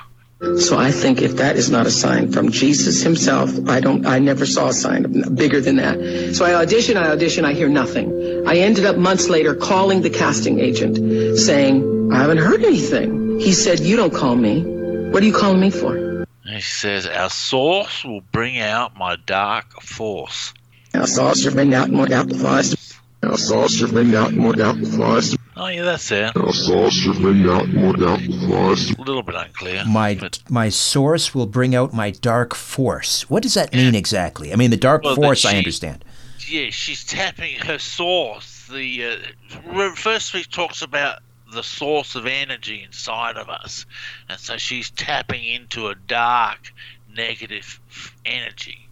So 0.58 0.78
I 0.78 0.90
think 0.90 1.20
if 1.22 1.36
that 1.36 1.56
is 1.56 1.70
not 1.70 1.86
a 1.86 1.90
sign 1.90 2.30
from 2.30 2.50
Jesus 2.50 3.02
himself, 3.02 3.50
I 3.68 3.80
don't 3.80 4.06
I 4.06 4.18
never 4.18 4.46
saw 4.46 4.68
a 4.68 4.72
sign 4.72 5.34
bigger 5.34 5.60
than 5.60 5.76
that. 5.76 6.34
So 6.34 6.44
I 6.44 6.54
audition, 6.54 6.96
I 6.96 7.10
audition, 7.10 7.44
I 7.44 7.54
hear 7.54 7.68
nothing. 7.68 8.46
I 8.46 8.56
ended 8.56 8.86
up 8.86 8.96
months 8.96 9.28
later 9.28 9.54
calling 9.54 10.02
the 10.02 10.10
casting 10.10 10.60
agent 10.60 11.38
saying, 11.38 12.12
I 12.12 12.18
haven't 12.18 12.38
heard 12.38 12.64
anything. 12.64 13.40
He 13.40 13.52
said, 13.52 13.80
You 13.80 13.96
don't 13.96 14.14
call 14.14 14.36
me. 14.36 14.62
What 15.10 15.22
are 15.22 15.26
you 15.26 15.32
calling 15.32 15.60
me 15.60 15.70
for? 15.70 16.26
He 16.46 16.60
says, 16.60 17.06
Our 17.06 17.30
source 17.30 18.04
will 18.04 18.20
bring 18.20 18.60
out 18.60 18.96
my 18.96 19.16
dark 19.16 19.80
force. 19.82 20.54
Our 20.94 21.06
source 21.06 21.44
will 21.44 21.52
bring 21.52 21.74
out 21.74 21.90
more 21.90 22.06
dark 22.06 22.30
force. 22.32 22.94
Our 23.22 23.38
source 23.38 23.80
will 23.80 23.90
bring 23.90 24.14
out 24.14 24.32
more 24.32 24.52
dark 24.52 24.78
force. 24.84 25.36
Oh, 25.56 25.68
yeah, 25.68 25.82
that's 25.84 26.10
it. 26.10 26.36
Our 26.36 26.52
source 26.52 27.04
will 27.06 27.14
bring 27.20 27.48
out 27.48 27.68
more 27.68 27.92
dark 27.92 28.20
force. 28.48 28.90
A 28.92 29.00
little 29.02 29.22
bit 29.22 29.36
unclear. 29.36 29.84
My 29.86 30.14
but- 30.14 30.40
my 30.48 30.68
source 30.68 31.34
will 31.34 31.46
bring 31.46 31.74
out 31.74 31.92
my 31.92 32.10
dark 32.10 32.54
force. 32.54 33.28
What 33.30 33.42
does 33.42 33.54
that 33.54 33.72
mean 33.72 33.94
exactly? 33.94 34.52
I 34.52 34.56
mean, 34.56 34.70
the 34.70 34.76
dark 34.76 35.04
Well, 35.04 35.14
that 35.14 35.20
force, 35.20 35.44
I 35.44 35.56
understand. 35.56 36.04
yeah, 36.48 36.70
she's 36.70 37.04
tapping 37.04 37.56
her 37.60 37.78
source. 37.78 38.66
The 38.68 39.20
uh, 39.76 39.90
first 39.94 40.26
speech 40.26 40.50
talks 40.50 40.82
about 40.82 41.20
the 41.52 41.62
source 41.62 42.16
of 42.16 42.26
energy 42.26 42.82
inside 42.82 43.36
of 43.36 43.48
us, 43.48 43.86
and 44.28 44.40
so 44.40 44.56
she's 44.56 44.90
tapping 44.90 45.44
into 45.44 45.86
a 45.88 45.94
dark, 45.94 46.72
negative 47.14 47.80
energy 48.24 48.88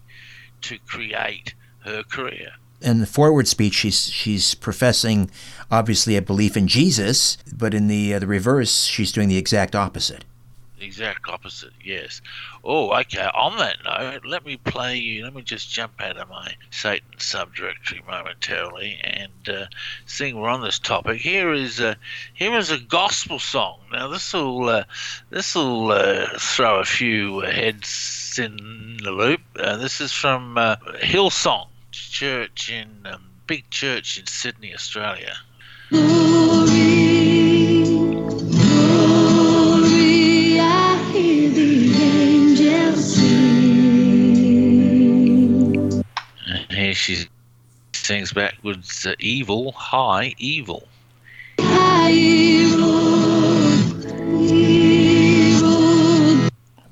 to 0.61 0.77
create 0.87 1.55
her 1.79 2.03
career. 2.03 2.51
In 2.83 2.99
the 2.99 3.05
forward 3.05 3.47
speech, 3.47 3.75
she's 3.75 4.09
she's 4.09 4.55
professing 4.55 5.31
obviously 5.71 6.17
a 6.17 6.21
belief 6.21 6.57
in 6.57 6.67
Jesus, 6.67 7.37
but 7.57 7.73
in 7.73 7.87
the 7.87 8.13
uh, 8.13 8.19
the 8.19 8.27
reverse, 8.27 8.83
she's 8.83 9.13
doing 9.13 9.29
the 9.29 9.37
exact 9.37 9.73
opposite. 9.73 10.25
Exact 10.81 11.29
opposite, 11.29 11.71
yes. 11.81 12.21
Oh, 12.61 12.91
okay. 12.93 13.29
On 13.33 13.57
that 13.57 13.77
note, 13.85 14.25
let 14.25 14.45
me 14.45 14.57
play 14.57 14.97
you. 14.97 15.23
Let 15.23 15.33
me 15.33 15.41
just 15.41 15.71
jump 15.71 15.93
out 16.01 16.17
of 16.17 16.27
my 16.27 16.55
Satan 16.71 17.07
subdirectory 17.19 18.05
momentarily 18.05 18.99
and 19.01 19.47
uh, 19.47 19.65
seeing 20.05 20.35
we're 20.35 20.49
on 20.49 20.61
this 20.61 20.79
topic. 20.79 21.21
Here 21.21 21.53
is 21.53 21.79
uh, 21.79 21.95
here 22.33 22.53
is 22.57 22.69
a 22.69 22.79
gospel 22.79 23.39
song. 23.39 23.79
Now 23.93 24.09
this 24.09 24.33
will 24.33 24.67
uh, 24.67 24.83
this 25.29 25.55
will 25.55 25.89
uh, 25.93 26.37
throw 26.37 26.81
a 26.81 26.85
few 26.85 27.39
heads 27.39 28.37
in 28.37 28.97
the 29.01 29.11
loop. 29.11 29.39
Uh, 29.57 29.77
this 29.77 30.01
is 30.01 30.11
from 30.11 30.57
uh, 30.57 30.75
Hillsong 31.01 31.67
Church 31.93 32.69
in 32.69 33.05
um, 33.05 33.23
big 33.47 33.69
church 33.69 34.17
in 34.17 34.27
Sydney, 34.27 34.73
Australia. 34.73 35.33
And 35.91 36.69
here 46.69 46.93
she 46.93 47.27
sings 47.93 48.33
backwards, 48.33 49.05
uh, 49.05 49.13
"Evil, 49.19 49.71
high 49.73 50.33
evil." 50.37 50.87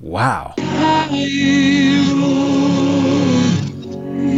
Wow. 0.00 0.54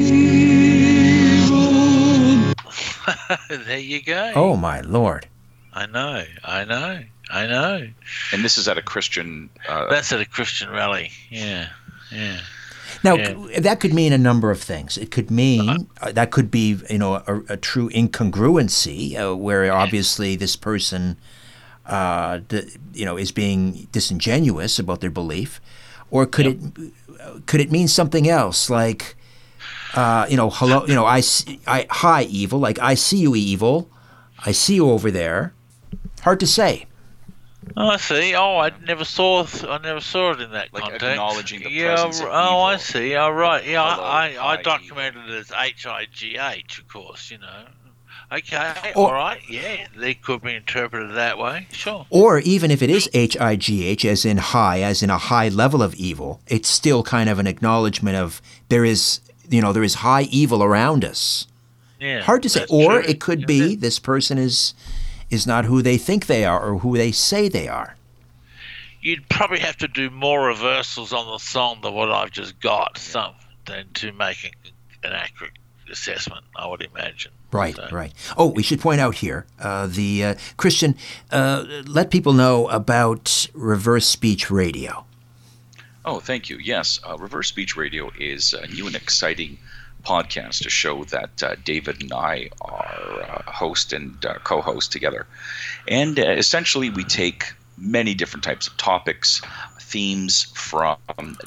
there 3.49 3.79
you 3.79 4.03
go. 4.03 4.33
Oh 4.35 4.57
my 4.57 4.81
lord. 4.81 5.27
I 5.73 5.87
know, 5.87 6.25
I 6.45 6.65
know, 6.65 7.01
I 7.31 7.47
know. 7.47 7.89
And 8.33 8.45
this 8.45 8.59
is 8.59 8.69
at 8.69 8.79
a 8.79 8.83
Christian. 8.83 9.51
Uh, 9.69 9.89
That's 9.91 10.13
at 10.13 10.21
a 10.21 10.25
Christian 10.25 10.71
rally. 10.71 11.11
Yeah, 11.31 11.69
yeah. 12.13 12.41
Now 13.03 13.17
Yeah. 13.17 13.61
that 13.61 13.81
could 13.81 13.93
mean 13.93 14.13
a 14.13 14.19
number 14.19 14.51
of 14.51 14.61
things. 14.61 14.97
It 14.97 15.11
could 15.11 15.31
mean 15.31 15.89
uh, 16.01 16.13
that 16.13 16.31
could 16.31 16.51
be 16.51 16.79
you 16.89 16.99
know 16.99 17.23
a, 17.27 17.41
a 17.51 17.57
true 17.57 17.91
incongruency 17.91 19.19
uh, 19.19 19.37
where 19.37 19.71
obviously 19.73 20.37
this 20.37 20.57
person 20.57 21.17
uh, 21.87 22.39
d- 22.49 22.71
you 22.95 23.05
know 23.05 23.17
is 23.17 23.33
being 23.33 23.89
disingenuous 23.91 24.79
about 24.79 25.01
their 25.01 25.11
belief, 25.11 25.61
or 26.11 26.25
could 26.27 26.47
it 26.47 26.59
could 27.47 27.61
it 27.61 27.73
mean 27.73 27.89
something 27.89 28.29
else 28.29 28.71
like 28.71 29.17
uh, 29.95 30.27
you 30.29 30.37
know 30.37 30.51
hello 30.51 30.87
you 30.87 30.95
know 30.95 31.07
I, 31.07 31.21
see, 31.21 31.61
I 31.67 31.87
hi 31.91 32.23
evil 32.25 32.59
like 32.59 32.79
I 32.79 32.95
see 32.95 33.19
you 33.19 33.35
evil, 33.35 33.89
I 34.45 34.53
see 34.53 34.77
you 34.77 34.91
over 34.91 35.11
there. 35.11 35.55
Hard 36.23 36.41
to 36.41 36.47
say. 36.47 36.87
Oh, 37.77 37.89
I 37.89 37.97
see. 37.97 38.35
Oh, 38.35 38.59
I 38.59 38.73
never 38.87 39.05
saw. 39.05 39.45
Th- 39.45 39.65
I 39.65 39.79
never 39.79 40.01
saw 40.01 40.33
it 40.33 40.41
in 40.41 40.53
that 40.53 40.73
Like 40.73 40.83
context. 40.83 41.07
acknowledging 41.07 41.63
the 41.63 41.71
yeah. 41.71 41.95
presence 41.95 42.21
of 42.21 42.27
oh, 42.27 42.31
I 42.61 42.75
evil. 42.75 42.79
see. 42.85 43.17
Oh, 43.17 43.31
right. 43.31 43.67
Yeah, 43.67 43.95
Hello, 43.95 44.05
I, 44.07 44.35
I, 44.35 44.53
I 44.53 44.63
documented 44.63 45.31
it 45.31 45.35
as 45.35 45.53
H 45.59 45.87
I 45.87 46.07
G 46.13 46.37
H, 46.39 46.79
of 46.79 46.89
course. 46.89 47.31
You 47.31 47.39
know. 47.39 47.65
Okay. 48.33 48.93
Or- 48.95 49.09
all 49.09 49.13
right. 49.15 49.41
Yeah, 49.49 49.87
they 49.97 50.15
could 50.15 50.43
be 50.43 50.55
interpreted 50.55 51.15
that 51.17 51.39
way. 51.39 51.67
Sure. 51.73 52.07
Or 52.11 52.39
even 52.41 52.71
if 52.71 52.83
it 52.83 52.91
is 52.91 53.09
H 53.15 53.37
I 53.39 53.57
G 53.57 53.85
H, 53.87 54.05
as 54.05 54.25
in 54.25 54.37
high, 54.39 54.81
as 54.83 55.03
in 55.03 55.11
a 55.11 55.19
high 55.19 55.49
level 55.49 55.83
of 55.83 55.95
evil, 55.95 56.41
it's 56.47 56.69
still 56.69 57.03
kind 57.03 57.29
of 57.29 57.39
an 57.39 57.47
acknowledgement 57.47 58.17
of 58.17 58.41
there 58.69 58.85
is, 58.85 59.21
you 59.49 59.61
know, 59.61 59.73
there 59.73 59.83
is 59.83 59.95
high 59.95 60.23
evil 60.23 60.63
around 60.63 61.05
us. 61.05 61.47
Yeah. 62.01 62.23
Hard 62.23 62.43
to 62.43 62.49
say. 62.49 62.67
Or 62.69 63.01
true. 63.03 63.11
it 63.11 63.21
could 63.21 63.47
be 63.47 63.77
this 63.77 63.99
person 63.99 64.39
is 64.39 64.75
is 65.31 65.47
not 65.47 65.65
who 65.65 65.83
they 65.83 65.97
think 65.97 66.27
they 66.27 66.45
are 66.45 66.61
or 66.61 66.79
who 66.79 66.97
they 66.97 67.13
say 67.13 67.49
they 67.49 67.67
are. 67.69 67.97
You'd 69.01 69.29
probably 69.29 69.59
have 69.59 69.77
to 69.79 69.89
do 69.89 70.09
more 70.11 70.47
reversals 70.47 71.13
on 71.13 71.27
the 71.27 71.39
song 71.39 71.81
than 71.83 71.93
what 71.95 72.11
I've 72.11 72.31
just 72.31 72.59
got, 72.61 72.97
some 72.99 73.35
than 73.67 73.87
to 73.95 74.13
make 74.13 74.45
an, 74.45 74.53
an 75.03 75.13
accurate 75.13 75.53
assessment. 75.91 76.45
I 76.57 76.67
would 76.67 76.83
imagine. 76.83 77.33
Right, 77.53 77.77
So- 77.77 77.89
right. 77.93 78.13
Oh, 78.37 78.47
we 78.47 78.63
should 78.63 78.81
point 78.81 79.01
out 79.01 79.17
here 79.17 79.47
uh, 79.61 79.87
the 79.87 80.25
uh, 80.25 80.35
Christian. 80.57 80.97
Uh, 81.31 81.65
let 81.87 82.11
people 82.11 82.33
know 82.33 82.69
about 82.69 83.47
reverse 83.55 84.07
speech 84.07 84.51
radio. 84.51 85.05
Oh, 86.05 86.21
thank 86.21 86.51
you. 86.51 86.59
Yes, 86.59 87.01
uh, 87.09 87.17
Reverse 87.17 87.49
Speech 87.49 87.77
Radio 87.77 88.11
is 88.19 88.53
a 88.53 88.67
new 88.67 88.87
and 88.87 88.95
exciting 88.95 89.57
podcast, 90.05 90.67
a 90.67 90.71
show 90.71 91.05
that 91.05 91.43
uh, 91.43 91.57
David 91.65 92.03
and 92.03 92.13
I 92.13 92.51
are 92.61 93.23
uh, 93.23 93.51
host 93.51 93.95
and 93.95 94.23
uh, 94.27 94.35
co-host 94.45 94.93
together. 94.93 95.27
And 95.89 96.19
uh, 96.19 96.23
essentially, 96.23 96.91
we 96.91 97.05
take 97.05 97.55
many 97.79 98.13
different 98.13 98.45
types 98.45 98.69
of 98.69 98.77
topics, 98.77 99.41
themes 99.81 100.43
from 100.55 100.99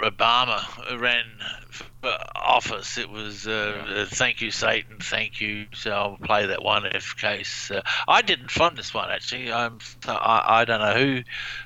Obama 0.00 1.00
ran 1.00 1.24
for 1.70 2.16
office. 2.34 2.98
It 2.98 3.10
was 3.10 3.46
uh, 3.46 4.06
"Thank 4.10 4.40
you, 4.40 4.50
Satan, 4.50 4.98
thank 5.00 5.40
you." 5.40 5.66
So 5.74 5.90
I'll 5.90 6.16
play 6.16 6.46
that 6.46 6.62
one 6.62 6.86
if 6.86 7.16
case. 7.16 7.70
Uh, 7.70 7.82
I 8.08 8.22
didn't 8.22 8.50
find 8.50 8.76
this 8.76 8.92
one 8.92 9.10
actually. 9.10 9.52
I'm, 9.52 9.78
I, 10.06 10.42
I 10.46 10.64
don't 10.64 10.80
know 10.80 10.94
who 10.94 11.22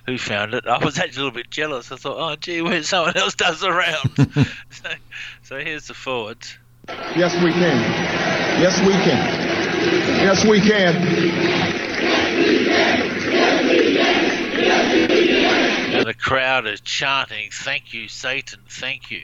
who 0.07 0.18
found 0.18 0.55
it. 0.55 0.66
I 0.66 0.79
was 0.85 0.98
actually 0.98 1.22
a 1.22 1.24
little 1.24 1.37
bit 1.37 1.50
jealous. 1.50 1.92
I 1.92 1.96
thought, 1.96 2.16
"Oh, 2.18 2.37
gee, 2.37 2.62
when 2.62 2.83
someone 2.85 3.16
else 3.16 3.35
does 3.35 3.61
the 3.61 3.72
rounds." 3.72 4.48
so, 4.70 4.90
so 5.42 5.59
here's 5.59 5.87
the 5.87 5.94
forwards. 5.94 6.59
Yes, 6.88 7.35
we 7.42 7.50
can. 7.53 7.81
Yes, 8.61 8.79
we 8.81 8.92
can. 8.92 9.44
Yes, 10.22 10.44
we 10.44 10.61
can. 10.61 11.84
The 16.05 16.14
crowd 16.14 16.67
is 16.67 16.81
chanting, 16.81 17.51
Thank 17.51 17.93
you, 17.95 18.09
Satan, 18.09 18.61
thank 18.69 19.11
you. 19.11 19.23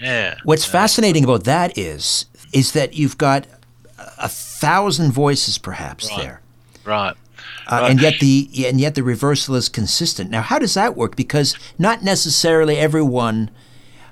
Yeah. 0.00 0.36
What's 0.44 0.64
fascinating 0.64 1.24
about 1.24 1.44
that 1.44 1.76
is 1.76 2.26
is 2.52 2.72
that 2.72 2.94
you've 2.94 3.18
got 3.18 3.46
a 4.18 4.28
thousand 4.28 5.12
voices 5.12 5.58
perhaps 5.58 6.08
Right. 6.10 6.18
there. 6.22 6.40
Right. 6.84 7.14
Uh, 7.66 7.86
and 7.90 8.00
yet 8.00 8.14
the 8.20 8.48
and 8.66 8.80
yet 8.80 8.94
the 8.94 9.02
reversal 9.02 9.54
is 9.56 9.68
consistent. 9.68 10.30
Now, 10.30 10.42
how 10.42 10.58
does 10.58 10.74
that 10.74 10.96
work? 10.96 11.16
Because 11.16 11.56
not 11.78 12.02
necessarily 12.02 12.78
everyone 12.78 13.50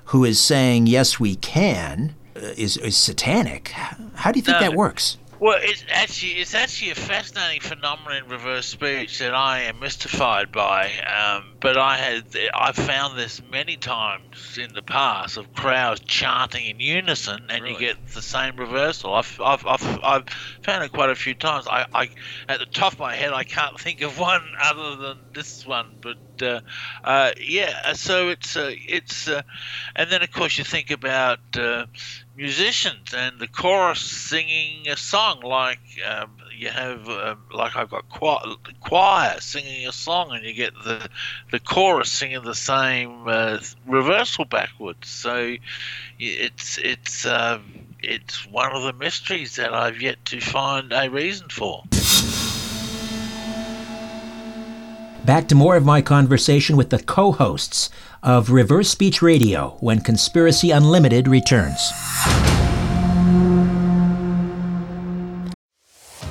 who 0.05 0.23
is 0.25 0.39
saying 0.39 0.87
yes, 0.87 1.19
we 1.19 1.35
can 1.35 2.15
uh, 2.35 2.39
is, 2.57 2.77
is 2.77 2.95
satanic. 2.95 3.69
How 4.15 4.31
do 4.31 4.39
you 4.39 4.43
think 4.43 4.57
No. 4.59 4.67
that 4.69 4.73
works? 4.75 5.17
Well, 5.39 5.59
it's 5.61 5.85
actually 5.91 6.33
it's 6.33 6.55
actually 6.55 6.91
a 6.91 6.95
fascinating 6.95 7.61
phenomenon 7.61 8.23
in 8.23 8.29
reverse 8.29 8.65
speech 8.65 9.19
that 9.19 9.35
I 9.35 9.61
am 9.63 9.79
mystified 9.79 10.51
by. 10.51 10.91
Um, 11.05 11.53
but 11.59 11.77
I 11.77 11.97
had 11.97 12.23
I've 12.55 12.75
found 12.75 13.17
this 13.17 13.41
many 13.51 13.77
times 13.77 14.57
in 14.59 14.73
the 14.73 14.81
past 14.81 15.37
of 15.37 15.53
crowds 15.53 16.01
chanting 16.01 16.65
in 16.65 16.79
unison, 16.79 17.47
and 17.49 17.67
you 17.67 17.77
get 17.77 17.97
the 18.07 18.21
same 18.21 18.57
reversal. 18.57 19.13
I've 19.13 19.39
I've, 19.39 19.65
I've, 19.65 19.99
I've 20.03 20.29
found 20.63 20.83
it 20.83 20.91
quite 20.91 21.11
a 21.11 21.15
few 21.15 21.35
times. 21.35 21.67
I, 21.67 21.85
I 21.93 22.09
at 22.49 22.59
the 22.59 22.65
top 22.65 22.93
of 22.93 22.99
my 22.99 23.15
head 23.15 23.31
I 23.31 23.43
can't 23.43 23.79
think 23.79 24.01
of 24.01 24.17
one 24.17 24.41
other 24.61 24.95
than 24.95 25.17
this 25.33 25.65
one, 25.65 25.97
but. 26.01 26.17
Uh, 26.41 26.61
uh, 27.03 27.31
yeah, 27.39 27.93
so 27.93 28.29
it's 28.29 28.55
uh, 28.55 28.71
it's, 28.73 29.27
uh, 29.27 29.41
and 29.95 30.09
then 30.09 30.21
of 30.21 30.31
course 30.31 30.57
you 30.57 30.63
think 30.63 30.91
about 30.91 31.39
uh, 31.55 31.85
musicians 32.35 33.13
and 33.15 33.39
the 33.39 33.47
chorus 33.47 34.01
singing 34.01 34.87
a 34.87 34.95
song 34.95 35.41
like 35.41 35.79
um, 36.07 36.31
you 36.55 36.69
have 36.69 37.07
uh, 37.09 37.35
like 37.53 37.75
I've 37.75 37.89
got 37.89 38.09
choir, 38.09 38.39
choir 38.81 39.39
singing 39.39 39.87
a 39.87 39.91
song 39.91 40.31
and 40.31 40.43
you 40.43 40.53
get 40.53 40.73
the 40.83 41.09
the 41.51 41.59
chorus 41.59 42.11
singing 42.11 42.43
the 42.43 42.55
same 42.55 43.27
uh, 43.27 43.59
reversal 43.85 44.45
backwards 44.45 45.09
so 45.09 45.55
it's 46.19 46.77
it's 46.77 47.25
uh, 47.25 47.59
it's 47.99 48.45
one 48.47 48.75
of 48.75 48.83
the 48.83 48.93
mysteries 48.93 49.55
that 49.55 49.73
I've 49.73 50.01
yet 50.01 50.23
to 50.25 50.39
find 50.39 50.91
a 50.93 51.09
reason 51.09 51.49
for. 51.49 51.83
Back 55.27 55.49
to 55.49 55.55
more 55.55 55.75
of 55.75 55.83
my 55.83 56.01
conversation 56.01 56.77
with 56.77 56.89
the 56.89 56.99
co-hosts 56.99 57.89
of 58.23 58.49
Reverse 58.49 58.87
Speech 58.87 59.21
Radio 59.21 59.75
when 59.81 59.99
Conspiracy 59.99 60.71
Unlimited 60.71 61.27
returns. 61.27 61.91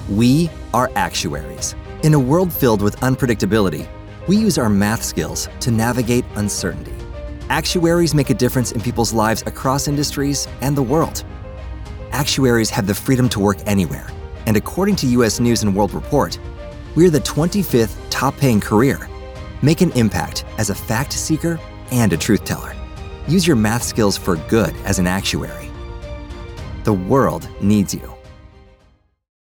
We 0.09 0.49
are 0.73 0.91
actuaries. 0.95 1.75
In 2.05 2.15
a 2.15 2.19
world 2.19 2.51
filled 2.51 2.81
with 2.81 2.97
unpredictability, 3.01 3.87
we 4.29 4.39
use 4.39 4.57
our 4.57 4.71
math 4.71 5.03
skills 5.03 5.51
to 5.61 5.71
navigate 5.71 6.25
uncertainty. 6.37 6.95
Actuaries 7.51 8.15
make 8.15 8.31
a 8.31 8.35
difference 8.35 8.73
in 8.73 8.81
people's 8.81 9.13
lives 9.13 9.43
across 9.45 9.89
industries 9.89 10.49
and 10.63 10.75
the 10.75 10.83
world. 10.83 11.23
Actuaries 12.13 12.71
have 12.71 12.87
the 12.87 12.95
freedom 12.95 13.29
to 13.29 13.41
work 13.41 13.59
anywhere, 13.67 14.07
and 14.47 14.57
according 14.57 14.97
to 14.97 15.07
US 15.09 15.39
News 15.39 15.63
and 15.63 15.77
World 15.77 15.93
Report, 15.93 16.39
we're 16.97 17.11
the 17.11 17.21
25th 17.21 17.95
top 18.11 18.37
paying 18.37 18.61
career. 18.61 19.09
Make 19.63 19.83
an 19.83 19.93
impact 19.93 20.45
as 20.59 20.71
a 20.71 20.75
fact 20.75 21.13
seeker 21.13 21.61
and 21.93 22.13
a 22.13 22.17
truth 22.17 22.45
teller. 22.45 22.75
Use 23.29 23.47
your 23.47 23.57
math 23.57 23.83
skills 23.83 24.17
for 24.17 24.37
good 24.49 24.75
as 24.85 24.99
an 24.99 25.07
actuary. 25.07 25.71
The 26.85 26.93
world 26.93 27.49
needs 27.61 27.95
you. 27.95 28.15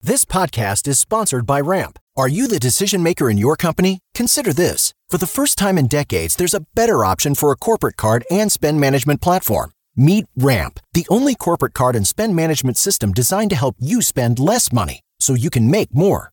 This 0.01 0.25
podcast 0.25 0.87
is 0.87 0.99
sponsored 0.99 1.45
by 1.45 1.61
Ramp. 1.61 1.97
Are 2.17 2.27
you 2.27 2.47
the 2.47 2.59
decision 2.59 3.01
maker 3.01 3.29
in 3.29 3.37
your 3.37 3.55
company? 3.55 3.99
Consider 4.13 4.53
this. 4.53 4.93
For 5.09 5.17
the 5.17 5.27
first 5.27 5.57
time 5.57 5.77
in 5.77 5.87
decades, 5.87 6.35
there's 6.35 6.53
a 6.53 6.65
better 6.75 7.05
option 7.05 7.35
for 7.35 7.51
a 7.51 7.55
corporate 7.55 7.97
card 7.97 8.25
and 8.29 8.51
spend 8.51 8.79
management 8.79 9.21
platform. 9.21 9.71
Meet 9.95 10.25
Ramp, 10.35 10.79
the 10.93 11.07
only 11.09 11.35
corporate 11.35 11.73
card 11.73 11.95
and 11.95 12.05
spend 12.05 12.35
management 12.35 12.77
system 12.77 13.13
designed 13.13 13.51
to 13.51 13.55
help 13.55 13.75
you 13.79 14.01
spend 14.01 14.39
less 14.39 14.71
money 14.71 15.01
so 15.19 15.33
you 15.33 15.49
can 15.49 15.71
make 15.71 15.93
more. 15.95 16.32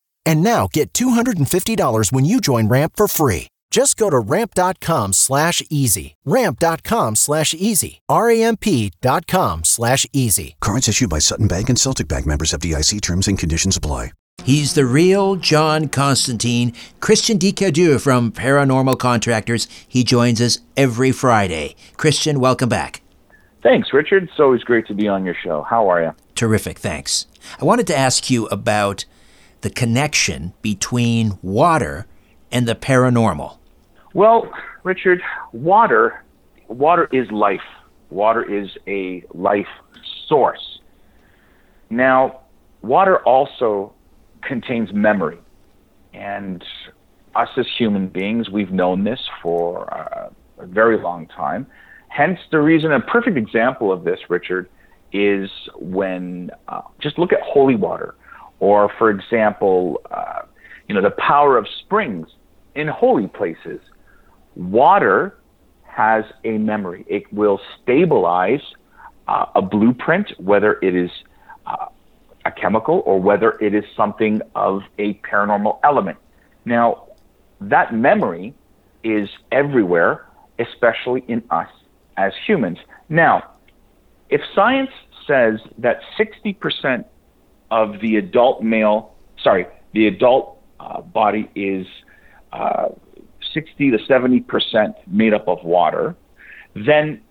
And 0.25 0.43
now 0.43 0.67
get 0.71 0.93
$250 0.93 2.11
when 2.11 2.25
you 2.25 2.41
join 2.41 2.67
Ramp 2.67 2.93
for 2.95 3.07
free. 3.07 3.47
Just 3.71 3.95
go 3.95 4.09
to 4.09 4.19
ramp.com 4.19 5.13
slash 5.13 5.63
easy. 5.69 6.15
Ramp.com 6.25 7.15
slash 7.15 7.53
easy. 7.53 7.99
R-A-M-P.com 8.09 9.63
slash 9.63 10.05
easy. 10.11 10.55
Cards 10.59 10.89
issued 10.89 11.09
by 11.09 11.19
Sutton 11.19 11.47
Bank 11.47 11.69
and 11.69 11.79
Celtic 11.79 12.09
Bank 12.09 12.25
members 12.25 12.53
of 12.53 12.59
DIC 12.59 13.01
terms 13.01 13.27
and 13.29 13.39
conditions 13.39 13.77
apply. 13.77 14.11
He's 14.43 14.73
the 14.73 14.85
real 14.85 15.35
John 15.35 15.87
Constantine, 15.87 16.73
Christian 16.99 17.37
D. 17.37 17.51
Cadieux 17.51 17.99
from 17.99 18.31
Paranormal 18.31 18.97
Contractors. 18.97 19.67
He 19.87 20.03
joins 20.03 20.41
us 20.41 20.57
every 20.75 21.11
Friday. 21.11 21.75
Christian, 21.95 22.39
welcome 22.39 22.67
back. 22.67 23.01
Thanks, 23.61 23.93
Richard. 23.93 24.23
It's 24.23 24.39
always 24.39 24.63
great 24.63 24.87
to 24.87 24.95
be 24.95 25.07
on 25.07 25.23
your 25.23 25.35
show. 25.43 25.61
How 25.61 25.87
are 25.89 26.01
you? 26.01 26.15
Terrific, 26.33 26.79
thanks. 26.79 27.27
I 27.61 27.65
wanted 27.65 27.85
to 27.87 27.95
ask 27.95 28.31
you 28.31 28.47
about 28.47 29.05
the 29.61 29.69
connection 29.69 30.53
between 30.61 31.37
water 31.41 32.07
and 32.51 32.67
the 32.67 32.75
paranormal. 32.75 33.57
Well, 34.13 34.51
Richard, 34.83 35.21
water 35.53 36.23
water 36.71 37.07
is 37.11 37.29
life. 37.31 37.61
Water 38.09 38.43
is 38.43 38.69
a 38.87 39.23
life 39.33 39.67
source. 40.27 40.79
Now, 41.89 42.41
water 42.81 43.17
also 43.19 43.93
contains 44.41 44.91
memory. 44.93 45.37
And 46.13 46.63
us 47.35 47.49
as 47.57 47.65
human 47.77 48.07
beings, 48.07 48.49
we've 48.49 48.71
known 48.71 49.03
this 49.03 49.19
for 49.41 49.93
uh, 49.93 50.29
a 50.59 50.65
very 50.65 50.97
long 50.97 51.27
time. 51.27 51.67
Hence, 52.09 52.39
the 52.51 52.59
reason, 52.59 52.91
a 52.91 52.99
perfect 52.99 53.37
example 53.37 53.91
of 53.91 54.03
this, 54.03 54.19
Richard, 54.29 54.69
is 55.13 55.49
when 55.77 56.51
uh, 56.67 56.81
just 56.99 57.17
look 57.17 57.31
at 57.31 57.39
holy 57.41 57.75
water, 57.75 58.15
or 58.61 58.91
for 58.97 59.09
example, 59.09 59.99
uh, 60.11 60.43
you 60.87 60.95
know, 60.95 61.01
the 61.01 61.15
power 61.17 61.57
of 61.57 61.67
springs 61.79 62.27
in 62.75 62.87
holy 62.87 63.27
places. 63.27 63.81
Water 64.55 65.37
has 65.83 66.23
a 66.45 66.57
memory. 66.57 67.03
It 67.07 67.23
will 67.33 67.59
stabilize 67.81 68.61
uh, 69.27 69.47
a 69.55 69.61
blueprint, 69.61 70.31
whether 70.37 70.77
it 70.81 70.95
is 70.95 71.09
uh, 71.65 71.87
a 72.45 72.51
chemical 72.51 73.01
or 73.05 73.19
whether 73.19 73.57
it 73.59 73.73
is 73.73 73.83
something 73.97 74.41
of 74.55 74.83
a 74.99 75.15
paranormal 75.15 75.79
element. 75.83 76.17
Now, 76.63 77.07
that 77.61 77.93
memory 77.93 78.53
is 79.03 79.27
everywhere, 79.51 80.27
especially 80.59 81.23
in 81.27 81.43
us 81.49 81.69
as 82.17 82.31
humans. 82.45 82.77
Now, 83.09 83.51
if 84.29 84.41
science 84.53 84.91
says 85.25 85.59
that 85.79 86.01
60% 86.19 87.05
of 87.71 87.99
the 88.01 88.17
adult 88.17 88.61
male, 88.61 89.15
sorry, 89.41 89.65
the 89.93 90.07
adult 90.07 90.59
uh, 90.79 91.01
body 91.01 91.49
is 91.55 91.87
uh, 92.51 92.89
60 93.53 93.91
to 93.91 93.97
70% 93.97 94.93
made 95.07 95.33
up 95.33 95.47
of 95.47 95.63
water, 95.63 96.15
then 96.75 97.21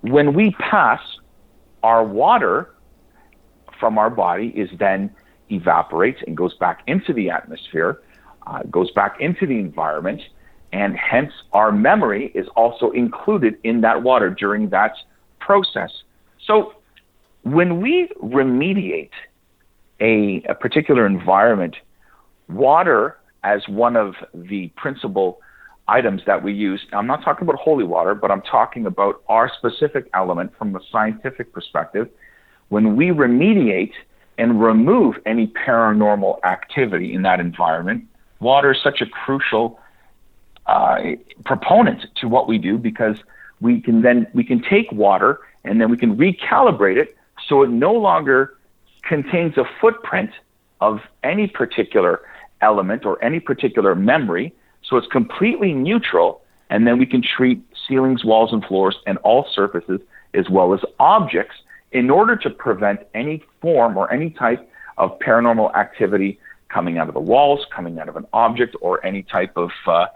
when 0.00 0.34
we 0.34 0.54
pass, 0.58 1.00
our 1.82 2.04
water 2.04 2.74
from 3.78 3.98
our 3.98 4.10
body 4.10 4.48
is 4.48 4.68
then 4.78 5.14
evaporates 5.50 6.20
and 6.26 6.36
goes 6.36 6.54
back 6.54 6.82
into 6.86 7.12
the 7.12 7.30
atmosphere, 7.30 8.02
uh, 8.46 8.62
goes 8.64 8.90
back 8.92 9.16
into 9.20 9.46
the 9.46 9.58
environment, 9.58 10.20
and 10.72 10.96
hence 10.96 11.32
our 11.52 11.70
memory 11.70 12.32
is 12.34 12.46
also 12.56 12.90
included 12.90 13.54
in 13.62 13.80
that 13.82 14.02
water 14.02 14.28
during 14.30 14.68
that 14.70 14.92
process. 15.38 15.90
So 16.46 16.74
when 17.42 17.80
we 17.80 18.08
remediate 18.22 19.10
a, 20.00 20.42
a 20.48 20.54
particular 20.54 21.06
environment, 21.06 21.76
water 22.48 23.16
as 23.44 23.66
one 23.68 23.96
of 23.96 24.14
the 24.34 24.68
principal 24.76 25.40
items 25.86 26.22
that 26.26 26.42
we 26.42 26.52
use. 26.52 26.80
I'm 26.92 27.06
not 27.06 27.22
talking 27.24 27.48
about 27.48 27.56
holy 27.56 27.84
water, 27.84 28.14
but 28.14 28.30
I'm 28.30 28.42
talking 28.42 28.86
about 28.86 29.22
our 29.28 29.50
specific 29.56 30.08
element 30.14 30.52
from 30.58 30.76
a 30.76 30.80
scientific 30.92 31.52
perspective. 31.52 32.08
When 32.68 32.94
we 32.96 33.06
remediate 33.06 33.92
and 34.36 34.62
remove 34.62 35.16
any 35.24 35.46
paranormal 35.48 36.44
activity 36.44 37.14
in 37.14 37.22
that 37.22 37.40
environment, 37.40 38.04
water 38.40 38.72
is 38.72 38.82
such 38.82 39.00
a 39.00 39.06
crucial 39.06 39.80
uh, 40.66 40.98
proponent 41.44 42.06
to 42.16 42.28
what 42.28 42.46
we 42.46 42.58
do 42.58 42.76
because 42.76 43.16
we 43.60 43.80
can 43.80 44.02
then 44.02 44.26
we 44.34 44.44
can 44.44 44.62
take 44.62 44.92
water 44.92 45.40
and 45.64 45.80
then 45.80 45.90
we 45.90 45.96
can 45.96 46.16
recalibrate 46.16 46.98
it 46.98 47.16
so 47.48 47.62
it 47.62 47.70
no 47.70 47.92
longer 47.92 48.57
contains 49.08 49.56
a 49.56 49.64
footprint 49.80 50.30
of 50.80 51.00
any 51.24 51.48
particular 51.48 52.20
element 52.60 53.04
or 53.04 53.22
any 53.24 53.40
particular 53.40 53.94
memory. 53.94 54.54
So 54.84 54.96
it's 54.96 55.06
completely 55.08 55.72
neutral, 55.72 56.42
and 56.70 56.86
then 56.86 56.98
we 56.98 57.06
can 57.06 57.22
treat 57.22 57.60
ceilings, 57.86 58.24
walls, 58.24 58.52
and 58.52 58.64
floors 58.64 58.96
and 59.06 59.18
all 59.18 59.46
surfaces 59.52 60.00
as 60.34 60.48
well 60.50 60.74
as 60.74 60.80
objects 61.00 61.56
in 61.92 62.10
order 62.10 62.36
to 62.36 62.50
prevent 62.50 63.00
any 63.14 63.42
form 63.62 63.96
or 63.96 64.12
any 64.12 64.30
type 64.30 64.68
of 64.98 65.18
paranormal 65.20 65.74
activity 65.74 66.38
coming 66.68 66.98
out 66.98 67.08
of 67.08 67.14
the 67.14 67.20
walls, 67.20 67.64
coming 67.74 67.98
out 67.98 68.08
of 68.08 68.16
an 68.16 68.26
object, 68.32 68.76
or 68.82 69.04
any 69.04 69.22
type 69.22 69.56
of 69.56 69.70
uh, 69.86 70.06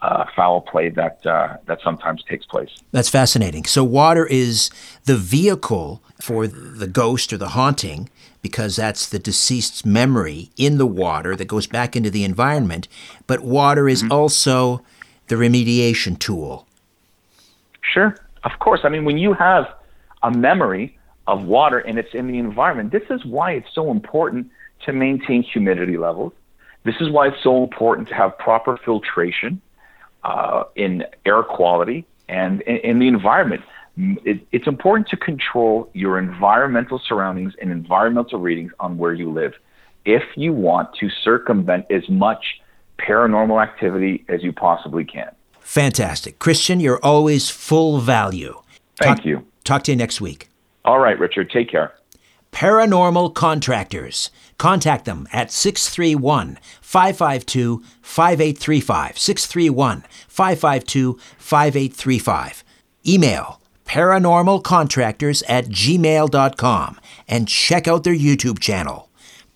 uh, 0.00 0.24
foul 0.36 0.60
play 0.60 0.88
that 0.90 1.24
uh, 1.26 1.56
that 1.66 1.80
sometimes 1.82 2.22
takes 2.24 2.46
place. 2.46 2.70
That's 2.92 3.08
fascinating. 3.08 3.64
So 3.64 3.82
water 3.82 4.26
is 4.26 4.70
the 5.04 5.16
vehicle 5.16 6.02
for 6.20 6.46
the 6.46 6.86
ghost 6.86 7.32
or 7.32 7.36
the 7.36 7.48
haunting 7.48 8.08
because 8.40 8.76
that's 8.76 9.08
the 9.08 9.18
deceased's 9.18 9.84
memory 9.84 10.50
in 10.56 10.78
the 10.78 10.86
water 10.86 11.34
that 11.34 11.46
goes 11.46 11.66
back 11.66 11.96
into 11.96 12.10
the 12.10 12.24
environment. 12.24 12.86
But 13.26 13.40
water 13.40 13.88
is 13.88 14.02
mm-hmm. 14.02 14.12
also 14.12 14.82
the 15.26 15.34
remediation 15.34 16.18
tool. 16.18 16.66
Sure, 17.82 18.16
of 18.44 18.52
course. 18.60 18.80
I 18.84 18.88
mean, 18.88 19.04
when 19.04 19.18
you 19.18 19.32
have 19.34 19.66
a 20.22 20.30
memory 20.30 20.96
of 21.26 21.44
water 21.44 21.78
and 21.78 21.98
it's 21.98 22.14
in 22.14 22.28
the 22.28 22.38
environment, 22.38 22.92
this 22.92 23.02
is 23.10 23.24
why 23.24 23.52
it's 23.52 23.68
so 23.74 23.90
important 23.90 24.50
to 24.86 24.92
maintain 24.92 25.42
humidity 25.42 25.96
levels. 25.96 26.32
This 26.84 26.94
is 27.00 27.10
why 27.10 27.28
it's 27.28 27.42
so 27.42 27.64
important 27.64 28.08
to 28.08 28.14
have 28.14 28.38
proper 28.38 28.76
filtration 28.76 29.60
uh, 30.28 30.64
in 30.76 31.04
air 31.24 31.42
quality 31.42 32.04
and 32.28 32.60
in, 32.62 32.76
in 32.78 32.98
the 32.98 33.08
environment. 33.08 33.62
It, 33.96 34.46
it's 34.52 34.66
important 34.66 35.08
to 35.08 35.16
control 35.16 35.90
your 35.94 36.18
environmental 36.18 37.00
surroundings 37.08 37.54
and 37.60 37.72
environmental 37.72 38.38
readings 38.38 38.72
on 38.78 38.98
where 38.98 39.12
you 39.12 39.32
live 39.32 39.54
if 40.04 40.22
you 40.36 40.52
want 40.52 40.94
to 41.00 41.08
circumvent 41.10 41.86
as 41.90 42.08
much 42.08 42.60
paranormal 42.98 43.62
activity 43.62 44.24
as 44.28 44.42
you 44.42 44.52
possibly 44.52 45.04
can. 45.04 45.30
Fantastic. 45.60 46.38
Christian, 46.38 46.78
you're 46.80 47.00
always 47.02 47.50
full 47.50 47.98
value. 47.98 48.60
Thank 48.96 49.18
talk, 49.18 49.26
you. 49.26 49.46
Talk 49.64 49.82
to 49.84 49.92
you 49.92 49.96
next 49.96 50.20
week. 50.20 50.48
All 50.84 50.98
right, 50.98 51.18
Richard. 51.18 51.50
Take 51.50 51.70
care. 51.70 51.92
Paranormal 52.52 53.34
Contractors. 53.34 54.30
Contact 54.58 55.04
them 55.04 55.26
at 55.32 55.50
631 55.50 56.58
552 56.80 57.82
5835. 58.02 59.18
631 59.18 60.04
552 60.28 61.18
5835. 61.38 62.64
Email 63.06 63.60
paranormalcontractors 63.88 65.42
at 65.48 65.66
gmail.com 65.66 67.00
and 67.26 67.48
check 67.48 67.88
out 67.88 68.04
their 68.04 68.14
YouTube 68.14 68.58
channel, 68.60 69.08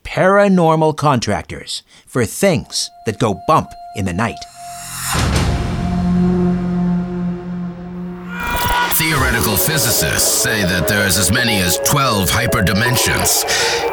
Paranormal 0.04 0.96
Contractors, 0.96 1.82
for 2.06 2.24
things 2.24 2.90
that 3.06 3.18
go 3.18 3.40
bump 3.46 3.68
in 3.94 4.06
the 4.06 4.12
night. 4.12 5.41
Theoretical 9.02 9.56
physicists 9.56 10.30
say 10.42 10.62
that 10.62 10.86
there's 10.86 11.18
as 11.18 11.32
many 11.32 11.58
as 11.58 11.76
12 11.78 12.30
hyperdimensions. 12.30 13.42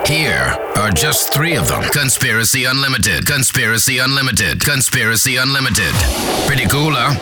Here 0.06 0.56
are 0.78 0.91
just 0.91 1.34
three 1.34 1.56
of 1.56 1.67
them 1.67 1.82
Conspiracy 1.89 2.65
Unlimited, 2.65 3.26
Conspiracy 3.26 3.98
Unlimited, 3.98 4.63
Conspiracy 4.63 5.38
Unlimited. 5.38 5.95
Pretty 6.45 6.67
cool, 6.67 6.93
huh? 6.93 7.17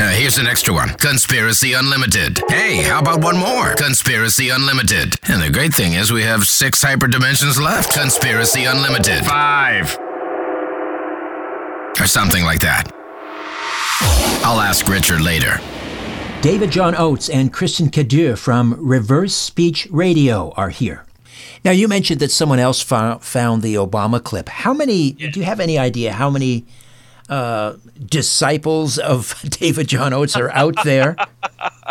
Uh, 0.00 0.10
here's 0.10 0.38
an 0.38 0.46
extra 0.46 0.72
one 0.72 0.90
Conspiracy 0.90 1.72
Unlimited. 1.72 2.40
Hey, 2.48 2.82
how 2.82 3.00
about 3.00 3.20
one 3.20 3.36
more? 3.36 3.74
Conspiracy 3.74 4.50
Unlimited. 4.50 5.16
And 5.24 5.42
the 5.42 5.50
great 5.50 5.74
thing 5.74 5.94
is, 5.94 6.12
we 6.12 6.22
have 6.22 6.44
six 6.44 6.84
hyperdimensions 6.84 7.60
left. 7.60 7.92
Conspiracy 7.92 8.64
Unlimited. 8.64 9.24
Five. 9.24 9.98
Or 11.98 12.06
something 12.06 12.44
like 12.44 12.60
that. 12.60 12.84
I'll 14.44 14.60
ask 14.60 14.86
Richard 14.86 15.20
later. 15.20 15.58
David 16.42 16.72
John 16.72 16.96
Oates 16.96 17.28
and 17.28 17.52
Christian 17.52 17.88
Cadieux 17.88 18.34
from 18.34 18.74
Reverse 18.84 19.32
Speech 19.32 19.86
Radio 19.92 20.50
are 20.56 20.70
here. 20.70 21.06
Now, 21.64 21.70
you 21.70 21.86
mentioned 21.86 22.18
that 22.18 22.32
someone 22.32 22.58
else 22.58 22.82
found, 22.82 23.62
the 23.62 23.76
Obama 23.76 24.20
clip. 24.20 24.48
How 24.48 24.74
many, 24.74 25.12
do 25.12 25.38
you 25.38 25.44
have 25.44 25.60
any 25.60 25.78
idea 25.78 26.12
how 26.12 26.30
many 26.30 26.66
uh, 27.28 27.74
disciples 28.04 28.98
of 28.98 29.40
David 29.50 29.86
John 29.86 30.12
Oates 30.12 30.34
are 30.34 30.50
out 30.50 30.74
there? 30.82 31.14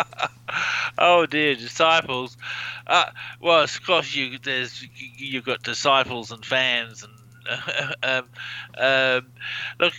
oh 0.98 1.24
dear, 1.24 1.54
disciples. 1.54 2.36
Uh, 2.86 3.06
well, 3.40 3.64
of 3.64 3.86
course, 3.86 4.14
you 4.14 4.38
there's 4.38 4.86
you've 5.16 5.46
got 5.46 5.62
disciples 5.62 6.30
and 6.30 6.44
fans 6.44 7.02
and 7.02 7.12
um, 8.02 8.24
um, 8.78 9.26
look, 9.80 9.94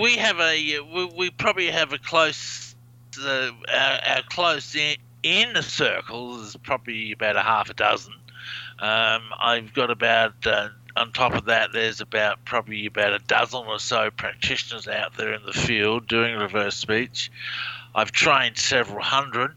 we 0.00 0.16
have 0.16 0.40
a 0.40 0.80
we, 0.80 1.04
we 1.16 1.30
probably 1.30 1.70
have 1.70 1.92
a 1.92 1.98
close 1.98 2.69
the 3.12 3.54
our, 3.68 4.16
our 4.16 4.22
close 4.28 4.74
in, 4.74 4.96
inner 5.22 5.62
circle 5.62 6.42
is 6.42 6.56
probably 6.62 7.12
about 7.12 7.36
a 7.36 7.42
half 7.42 7.70
a 7.70 7.74
dozen. 7.74 8.14
Um, 8.78 9.22
I've 9.38 9.74
got 9.74 9.90
about 9.90 10.34
uh, 10.46 10.68
on 10.96 11.12
top 11.12 11.34
of 11.34 11.46
that, 11.46 11.72
there's 11.72 12.00
about 12.00 12.44
probably 12.44 12.86
about 12.86 13.12
a 13.12 13.18
dozen 13.20 13.64
or 13.66 13.78
so 13.78 14.10
practitioners 14.10 14.88
out 14.88 15.16
there 15.16 15.34
in 15.34 15.44
the 15.44 15.52
field 15.52 16.06
doing 16.06 16.36
reverse 16.36 16.76
speech. 16.76 17.30
I've 17.94 18.12
trained 18.12 18.58
several 18.58 19.02
hundred. 19.02 19.52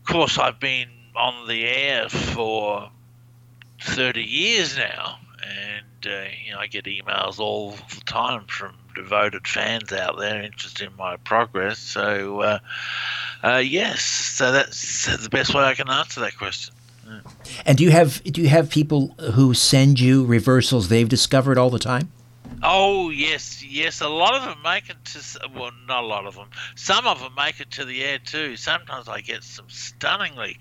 Of 0.00 0.06
course, 0.06 0.38
I've 0.38 0.60
been 0.60 0.88
on 1.14 1.46
the 1.46 1.64
air 1.64 2.08
for 2.08 2.90
30 3.80 4.22
years 4.22 4.76
now, 4.76 5.18
and 5.42 6.06
uh, 6.06 6.24
you 6.44 6.52
know 6.52 6.58
I 6.58 6.66
get 6.66 6.84
emails 6.84 7.38
all 7.38 7.72
the 7.72 8.00
time 8.04 8.46
from 8.46 8.74
devoted 8.94 9.46
fans 9.46 9.92
out 9.92 10.18
there 10.18 10.42
interested 10.42 10.88
in 10.88 10.96
my 10.96 11.16
progress. 11.18 11.78
So, 11.78 12.40
uh, 12.40 12.58
uh, 13.42 13.62
yes, 13.64 14.02
so 14.02 14.52
that's 14.52 15.06
the 15.22 15.28
best 15.28 15.54
way 15.54 15.62
I 15.62 15.74
can 15.74 15.88
answer 15.88 16.20
that 16.20 16.36
question. 16.36 16.74
Yeah. 17.06 17.20
And 17.66 17.78
do 17.78 17.84
you 17.84 17.90
have 17.90 18.22
do 18.24 18.40
you 18.40 18.48
have 18.48 18.70
people 18.70 19.08
who 19.34 19.54
send 19.54 19.98
you 19.98 20.24
reversals 20.24 20.88
they've 20.88 21.08
discovered 21.08 21.58
all 21.58 21.70
the 21.70 21.78
time? 21.78 22.10
Oh 22.62 23.10
yes, 23.10 23.64
yes. 23.64 24.00
A 24.00 24.08
lot 24.08 24.36
of 24.36 24.44
them 24.44 24.58
make 24.62 24.88
it 24.88 25.04
to 25.06 25.48
well, 25.54 25.72
not 25.88 26.04
a 26.04 26.06
lot 26.06 26.26
of 26.26 26.36
them. 26.36 26.48
Some 26.76 27.06
of 27.06 27.20
them 27.20 27.32
make 27.36 27.58
it 27.60 27.72
to 27.72 27.84
the 27.84 28.04
air 28.04 28.18
too. 28.18 28.56
Sometimes 28.56 29.08
I 29.08 29.20
get 29.20 29.42
some 29.42 29.68
stunningly 29.68 30.58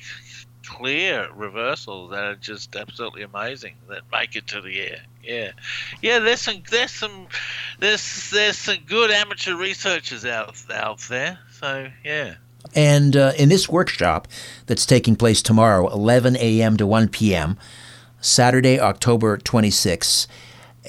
clear 0.72 1.30
reversals 1.36 2.12
that 2.12 2.24
are 2.24 2.36
just 2.36 2.76
absolutely 2.76 3.24
amazing 3.24 3.76
that 3.90 4.04
make 4.12 4.36
it 4.36 4.48
to 4.48 4.62
the 4.62 4.80
air. 4.80 5.02
Yeah, 5.24 5.52
yeah. 6.02 6.20
There's 6.20 6.42
some 6.42 6.64
there's 6.70 6.92
some 6.92 7.28
there's 7.80 8.30
there's 8.32 8.58
some 8.58 8.78
good 8.88 9.12
amateur 9.12 9.56
researchers 9.56 10.26
out 10.26 10.56
out 10.74 11.00
there. 11.10 11.40
So 11.60 11.90
yeah. 12.04 12.36
And 12.74 13.18
uh, 13.18 13.34
in 13.38 13.50
this 13.50 13.68
workshop 13.68 14.28
that's 14.68 14.86
taking 14.86 15.16
place 15.16 15.42
tomorrow, 15.42 15.92
11 15.92 16.38
a.m. 16.38 16.78
to 16.78 16.86
1 16.86 17.10
p.m., 17.10 17.58
Saturday, 18.22 18.80
October 18.80 19.38
26th, 19.38 20.28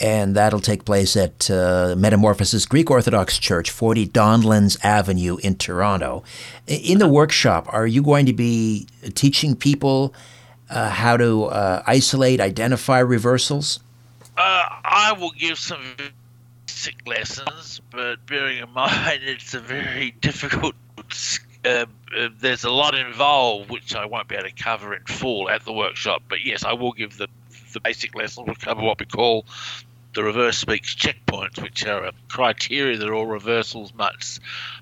and 0.01 0.35
that'll 0.35 0.61
take 0.61 0.85
place 0.85 1.17
at 1.17 1.51
uh, 1.51 1.95
Metamorphosis 1.97 2.67
Greek 2.67 2.91
Orthodox 2.91 3.39
Church, 3.39 3.71
40 3.71 4.09
Donlands 4.09 4.83
Avenue 4.83 5.37
in 5.43 5.57
Toronto. 5.57 6.25
In 6.67 6.99
the 6.99 7.09
workshop, 7.09 7.67
are 7.73 7.87
you 7.87 8.03
going 8.03 8.27
to 8.27 8.33
be 8.33 8.87
teaching 9.15 9.55
people 9.55 10.15
uh, 10.71 10.89
how 10.89 11.17
to 11.17 11.45
uh, 11.45 11.83
isolate, 11.87 12.41
identify 12.41 12.99
reversals? 12.99 13.81
Uh, 14.37 14.65
I 14.85 15.15
will 15.19 15.33
give 15.33 15.59
some 15.59 15.83
basic 16.67 17.07
lessons, 17.07 17.81
but 17.91 18.25
bearing 18.27 18.59
in 18.59 18.71
mind 18.75 19.21
it's 19.23 19.55
a 19.55 19.61
very 19.61 20.13
difficult. 20.21 20.75
Uh, 21.65 21.87
uh, 22.17 22.29
there's 22.41 22.65
a 22.65 22.71
lot 22.71 22.95
involved 22.95 23.71
which 23.71 23.95
I 23.95 24.07
won't 24.07 24.27
be 24.27 24.35
able 24.35 24.49
to 24.49 24.55
cover 24.55 24.95
in 24.95 25.05
full 25.05 25.49
at 25.49 25.65
the 25.65 25.73
workshop. 25.73 26.23
But 26.29 26.45
yes, 26.45 26.65
I 26.65 26.73
will 26.73 26.93
give 26.93 27.19
the 27.19 27.29
the 27.73 27.81
basic 27.81 28.15
lesson 28.15 28.45
We'll 28.47 28.55
cover 28.57 28.83
what 28.83 28.99
we 28.99 29.07
call 29.07 29.45
the 30.15 30.23
reverse 30.23 30.59
speech 30.59 30.97
checkpoints, 30.99 31.63
which 31.63 31.87
are 31.87 32.05
a 32.05 32.13
criteria 32.29 32.99
that 32.99 33.09
all 33.11 33.27
reversals 33.27 33.95
must 33.95 34.41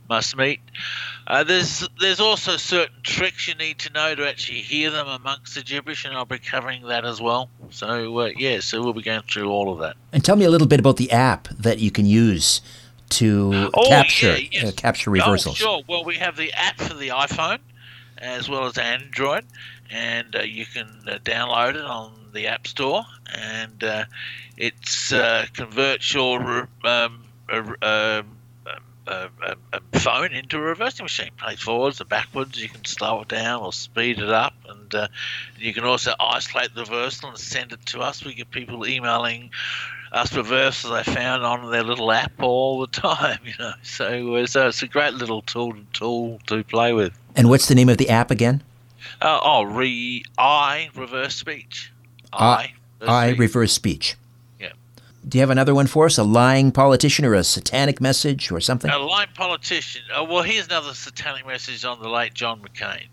must 0.08 0.36
meet. 0.36 0.60
Uh, 1.26 1.44
there's 1.44 1.88
there's 2.00 2.18
also 2.18 2.56
certain 2.56 2.96
tricks 3.04 3.46
you 3.46 3.54
need 3.54 3.78
to 3.78 3.92
know 3.92 4.14
to 4.14 4.28
actually 4.28 4.58
hear 4.60 4.90
them 4.90 5.06
amongst 5.06 5.54
the 5.54 5.62
gibberish, 5.62 6.04
and 6.04 6.14
I'll 6.14 6.24
be 6.24 6.38
covering 6.38 6.86
that 6.88 7.04
as 7.04 7.20
well. 7.20 7.48
So 7.70 8.18
uh, 8.18 8.30
yeah, 8.36 8.58
so 8.60 8.82
we'll 8.82 8.92
be 8.92 9.02
going 9.02 9.22
through 9.22 9.48
all 9.50 9.72
of 9.72 9.78
that. 9.80 9.96
And 10.12 10.24
tell 10.24 10.36
me 10.36 10.44
a 10.44 10.50
little 10.50 10.66
bit 10.66 10.80
about 10.80 10.96
the 10.96 11.12
app 11.12 11.48
that 11.50 11.78
you 11.78 11.92
can 11.92 12.06
use 12.06 12.60
to 13.10 13.70
Oh, 13.74 13.88
capture 13.88 14.36
yeah, 14.36 14.48
yes. 14.50 14.64
uh, 14.68 14.72
capture 14.76 15.10
Oh, 15.10 15.14
reversals? 15.14 15.56
sure. 15.56 15.82
Well, 15.88 16.04
we 16.04 16.16
have 16.16 16.36
the 16.36 16.52
app 16.52 16.78
for 16.78 16.94
the 16.94 17.08
iPhone 17.08 17.58
as 18.18 18.48
well 18.48 18.66
as 18.66 18.76
Android, 18.78 19.44
and 19.90 20.34
uh, 20.34 20.42
you 20.42 20.66
can 20.66 20.88
uh, 21.06 21.18
download 21.24 21.76
it 21.76 21.84
on 21.84 22.12
the 22.32 22.46
App 22.46 22.66
Store, 22.66 23.04
and 23.34 23.82
uh, 23.82 24.04
it's 24.56 25.12
uh, 25.12 25.46
converts 25.54 26.12
your 26.14 26.68
um, 26.84 27.22
uh, 27.50 28.22
phone 29.94 30.32
into 30.32 30.56
a 30.56 30.60
reversing 30.60 31.04
machine. 31.04 31.30
Plays 31.36 31.60
forwards 31.60 32.00
and 32.00 32.08
backwards. 32.08 32.60
You 32.60 32.68
can 32.68 32.84
slow 32.84 33.22
it 33.22 33.28
down 33.28 33.62
or 33.62 33.72
speed 33.72 34.18
it 34.18 34.30
up, 34.30 34.54
and 34.68 34.94
uh, 34.94 35.08
you 35.58 35.74
can 35.74 35.84
also 35.84 36.14
isolate 36.18 36.74
the 36.74 36.82
reversal 36.82 37.30
and 37.30 37.38
send 37.38 37.72
it 37.72 37.84
to 37.86 38.00
us. 38.00 38.24
We 38.24 38.34
get 38.34 38.50
people 38.50 38.86
emailing 38.86 39.50
us 40.12 40.34
reversals 40.34 40.92
they 40.92 41.12
found 41.12 41.44
on 41.44 41.70
their 41.70 41.84
little 41.84 42.10
app 42.10 42.32
all 42.40 42.80
the 42.80 42.86
time. 43.00 43.40
You 43.44 43.54
know, 43.58 43.72
so 43.82 44.36
uh, 44.36 44.46
so 44.46 44.68
it's 44.68 44.82
a 44.82 44.88
great 44.88 45.14
little 45.14 45.42
tool 45.42 45.74
tool 45.92 46.40
to 46.46 46.64
play 46.64 46.92
with. 46.92 47.12
And 47.36 47.48
what's 47.48 47.66
the 47.66 47.74
name 47.74 47.88
of 47.88 47.98
the 47.98 48.08
app 48.08 48.30
again? 48.30 48.62
Uh, 49.20 49.40
oh, 49.42 49.62
re 49.62 50.24
I 50.38 50.90
reverse 50.94 51.36
speech. 51.36 51.92
I. 52.32 52.74
I 53.06 53.30
reverse 53.30 53.72
speech. 53.72 54.16
Yeah. 54.60 54.72
Do 55.26 55.38
you 55.38 55.42
have 55.42 55.50
another 55.50 55.74
one 55.74 55.86
for 55.86 56.06
us? 56.06 56.18
A 56.18 56.22
lying 56.22 56.70
politician 56.70 57.24
or 57.24 57.34
a 57.34 57.44
satanic 57.44 58.00
message 58.00 58.50
or 58.50 58.60
something? 58.60 58.90
A 58.90 58.98
lying 58.98 59.28
politician. 59.34 60.02
Oh, 60.14 60.24
well, 60.24 60.42
here's 60.42 60.66
another 60.66 60.92
satanic 60.94 61.46
message 61.46 61.84
on 61.84 62.00
the 62.00 62.08
late 62.08 62.34
John 62.34 62.60
McCain. 62.60 63.06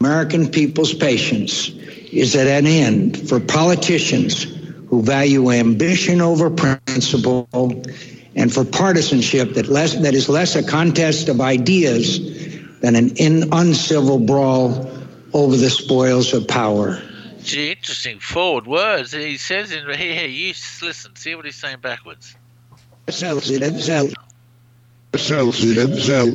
American 0.00 0.48
people's 0.48 0.94
patience 0.94 1.68
is 2.12 2.36
at 2.36 2.46
an 2.46 2.66
end 2.66 3.28
for 3.28 3.40
politicians 3.40 4.44
who 4.88 5.02
value 5.02 5.50
ambition 5.50 6.20
over 6.20 6.50
principle 6.50 7.48
and 8.36 8.52
for 8.52 8.64
partisanship 8.64 9.54
that 9.54 9.68
less 9.68 9.94
that 9.94 10.14
is 10.14 10.28
less 10.28 10.54
a 10.54 10.62
contest 10.62 11.28
of 11.28 11.40
ideas 11.40 12.20
than 12.80 12.94
an 12.94 13.08
in, 13.16 13.48
uncivil 13.52 14.18
brawl 14.18 14.86
over 15.32 15.56
the 15.56 15.70
spoils 15.70 16.32
of 16.34 16.46
power. 16.46 17.00
Gee, 17.46 17.70
interesting 17.70 18.18
forward 18.18 18.66
words. 18.66 19.12
He 19.12 19.36
says 19.38 19.70
in 19.70 19.88
here, 19.96 20.26
you 20.26 20.50
s- 20.50 20.80
listen, 20.82 21.14
see 21.14 21.36
what 21.36 21.44
he's 21.44 21.54
saying 21.54 21.78
backwards. 21.80 22.34
Sell, 23.08 23.40
sell, 23.40 23.70
sell. 23.78 24.08
Sell, 25.14 25.52
sell, 25.52 25.96
sell. 25.96 26.32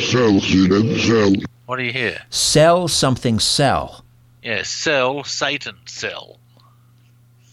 Sell, 0.00 0.40
sell, 0.40 0.98
sell. 0.98 1.32
What 1.66 1.76
do 1.78 1.82
you 1.82 1.92
hear? 1.92 2.22
Sell 2.30 2.86
something, 2.86 3.40
sell. 3.40 4.04
Yeah, 4.40 4.62
sell, 4.62 5.24
Satan, 5.24 5.76
sell. 5.86 6.38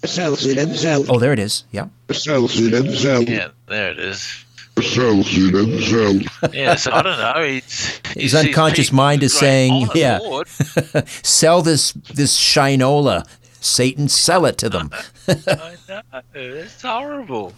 Sell, 0.06 0.36
sell, 0.36 0.68
sell. 0.76 1.06
Oh, 1.10 1.18
there 1.18 1.34
it 1.34 1.40
is. 1.40 1.64
Yeah. 1.72 1.88
Sell, 2.12 2.48
sell, 2.48 2.92
sell. 2.92 3.24
Yeah, 3.24 3.48
there 3.68 3.90
it 3.90 3.98
is. 3.98 4.43
Sell, 4.82 5.24
sell, 5.24 5.80
sell. 5.82 6.52
Yeah, 6.52 6.76
so 6.76 6.92
I 6.92 7.02
don't 7.04 7.18
know. 7.18 7.44
He's, 7.44 7.98
His 8.16 8.32
he's- 8.32 8.36
unconscious 8.36 8.88
people 8.88 8.98
mind 8.98 9.24
is 9.24 9.34
great 9.34 9.40
saying, 9.40 9.74
honour, 9.74 9.92
yeah, 9.96 10.20
sell 11.06 11.62
this 11.62 11.92
this 12.14 12.38
shinola. 12.38 13.28
Satan, 13.62 14.10
sell 14.10 14.46
it 14.46 14.58
to 14.58 14.70
them. 14.70 14.90
I 15.28 15.76
know. 15.88 16.02
It's 16.34 16.82
horrible. 16.82 17.54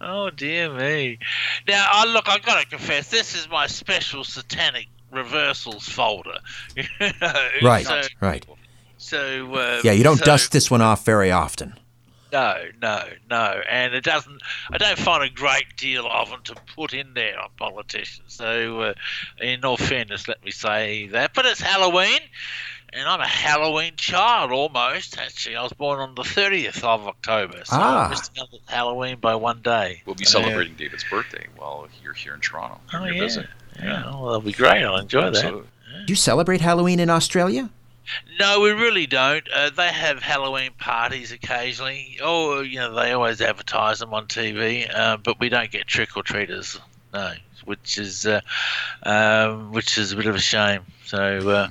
Oh 0.00 0.30
dear 0.30 0.72
me. 0.72 1.18
Now, 1.66 1.86
I 1.90 2.04
look. 2.06 2.28
I've 2.28 2.42
gotta 2.44 2.66
confess, 2.66 3.08
this 3.08 3.34
is 3.34 3.48
my 3.48 3.66
special 3.66 4.22
satanic 4.22 4.88
reversals 5.10 5.88
folder. 5.88 6.38
Right, 7.62 7.84
So, 7.86 8.02
right. 8.20 8.44
so 8.98 9.54
uh, 9.54 9.80
Yeah, 9.84 9.92
you 9.92 10.04
don't 10.04 10.18
so- 10.18 10.24
dust 10.24 10.52
this 10.52 10.70
one 10.70 10.80
off 10.82 11.04
very 11.04 11.30
often. 11.32 11.74
No, 12.32 12.56
no, 12.80 13.02
no, 13.28 13.60
and 13.68 13.92
it 13.94 14.04
doesn't. 14.04 14.40
I 14.72 14.78
don't 14.78 14.98
find 14.98 15.22
a 15.22 15.28
great 15.28 15.76
deal 15.76 16.06
of 16.06 16.30
them 16.30 16.40
to 16.44 16.54
put 16.74 16.94
in 16.94 17.12
there 17.12 17.38
on 17.38 17.50
politicians. 17.58 18.32
So, 18.32 18.80
uh, 18.80 18.94
in 19.40 19.64
all 19.66 19.76
fairness, 19.76 20.26
let 20.28 20.42
me 20.42 20.50
say 20.50 21.08
that. 21.08 21.34
But 21.34 21.44
it's 21.44 21.60
Halloween, 21.60 22.20
and 22.94 23.06
I'm 23.06 23.20
a 23.20 23.26
Halloween 23.26 23.96
child 23.96 24.50
almost. 24.50 25.18
Actually, 25.18 25.56
I 25.56 25.62
was 25.62 25.74
born 25.74 26.00
on 26.00 26.14
the 26.14 26.22
30th 26.22 26.82
of 26.82 27.06
October, 27.06 27.58
so 27.66 27.76
Ah. 27.78 28.06
I 28.06 28.10
missed 28.10 28.32
out 28.40 28.48
Halloween 28.66 29.18
by 29.20 29.34
one 29.34 29.60
day. 29.60 30.00
We'll 30.06 30.14
be 30.14 30.24
celebrating 30.24 30.74
David's 30.74 31.04
birthday 31.04 31.46
while 31.56 31.86
you're 32.02 32.14
here 32.14 32.32
in 32.34 32.40
Toronto. 32.40 32.80
Oh 32.94 32.96
on 32.98 33.04
your 33.08 33.14
yeah, 33.14 33.20
visit. 33.20 33.46
yeah. 33.78 34.04
Well, 34.04 34.24
that'll 34.26 34.40
be 34.40 34.52
great. 34.52 34.82
I'll 34.82 34.96
enjoy 34.96 35.30
that. 35.30 35.42
Do 35.42 35.64
you 36.08 36.16
celebrate 36.16 36.62
Halloween 36.62 36.98
in 36.98 37.10
Australia? 37.10 37.68
No, 38.38 38.60
we 38.60 38.70
really 38.70 39.06
don't. 39.06 39.46
Uh, 39.54 39.70
they 39.70 39.88
have 39.88 40.22
Halloween 40.22 40.72
parties 40.78 41.32
occasionally. 41.32 42.18
Oh, 42.22 42.60
you 42.60 42.76
know, 42.76 42.94
they 42.94 43.12
always 43.12 43.40
advertise 43.40 44.00
them 44.00 44.12
on 44.12 44.26
TV, 44.26 44.90
uh, 44.92 45.16
but 45.16 45.38
we 45.40 45.48
don't 45.48 45.70
get 45.70 45.86
trick 45.86 46.16
or 46.16 46.22
treaters. 46.22 46.78
No, 47.12 47.32
which 47.64 47.98
is 47.98 48.26
uh, 48.26 48.40
um, 49.02 49.72
which 49.72 49.98
is 49.98 50.12
a 50.12 50.16
bit 50.16 50.26
of 50.26 50.34
a 50.34 50.40
shame. 50.40 50.82
So, 51.04 51.48
uh, 51.48 51.68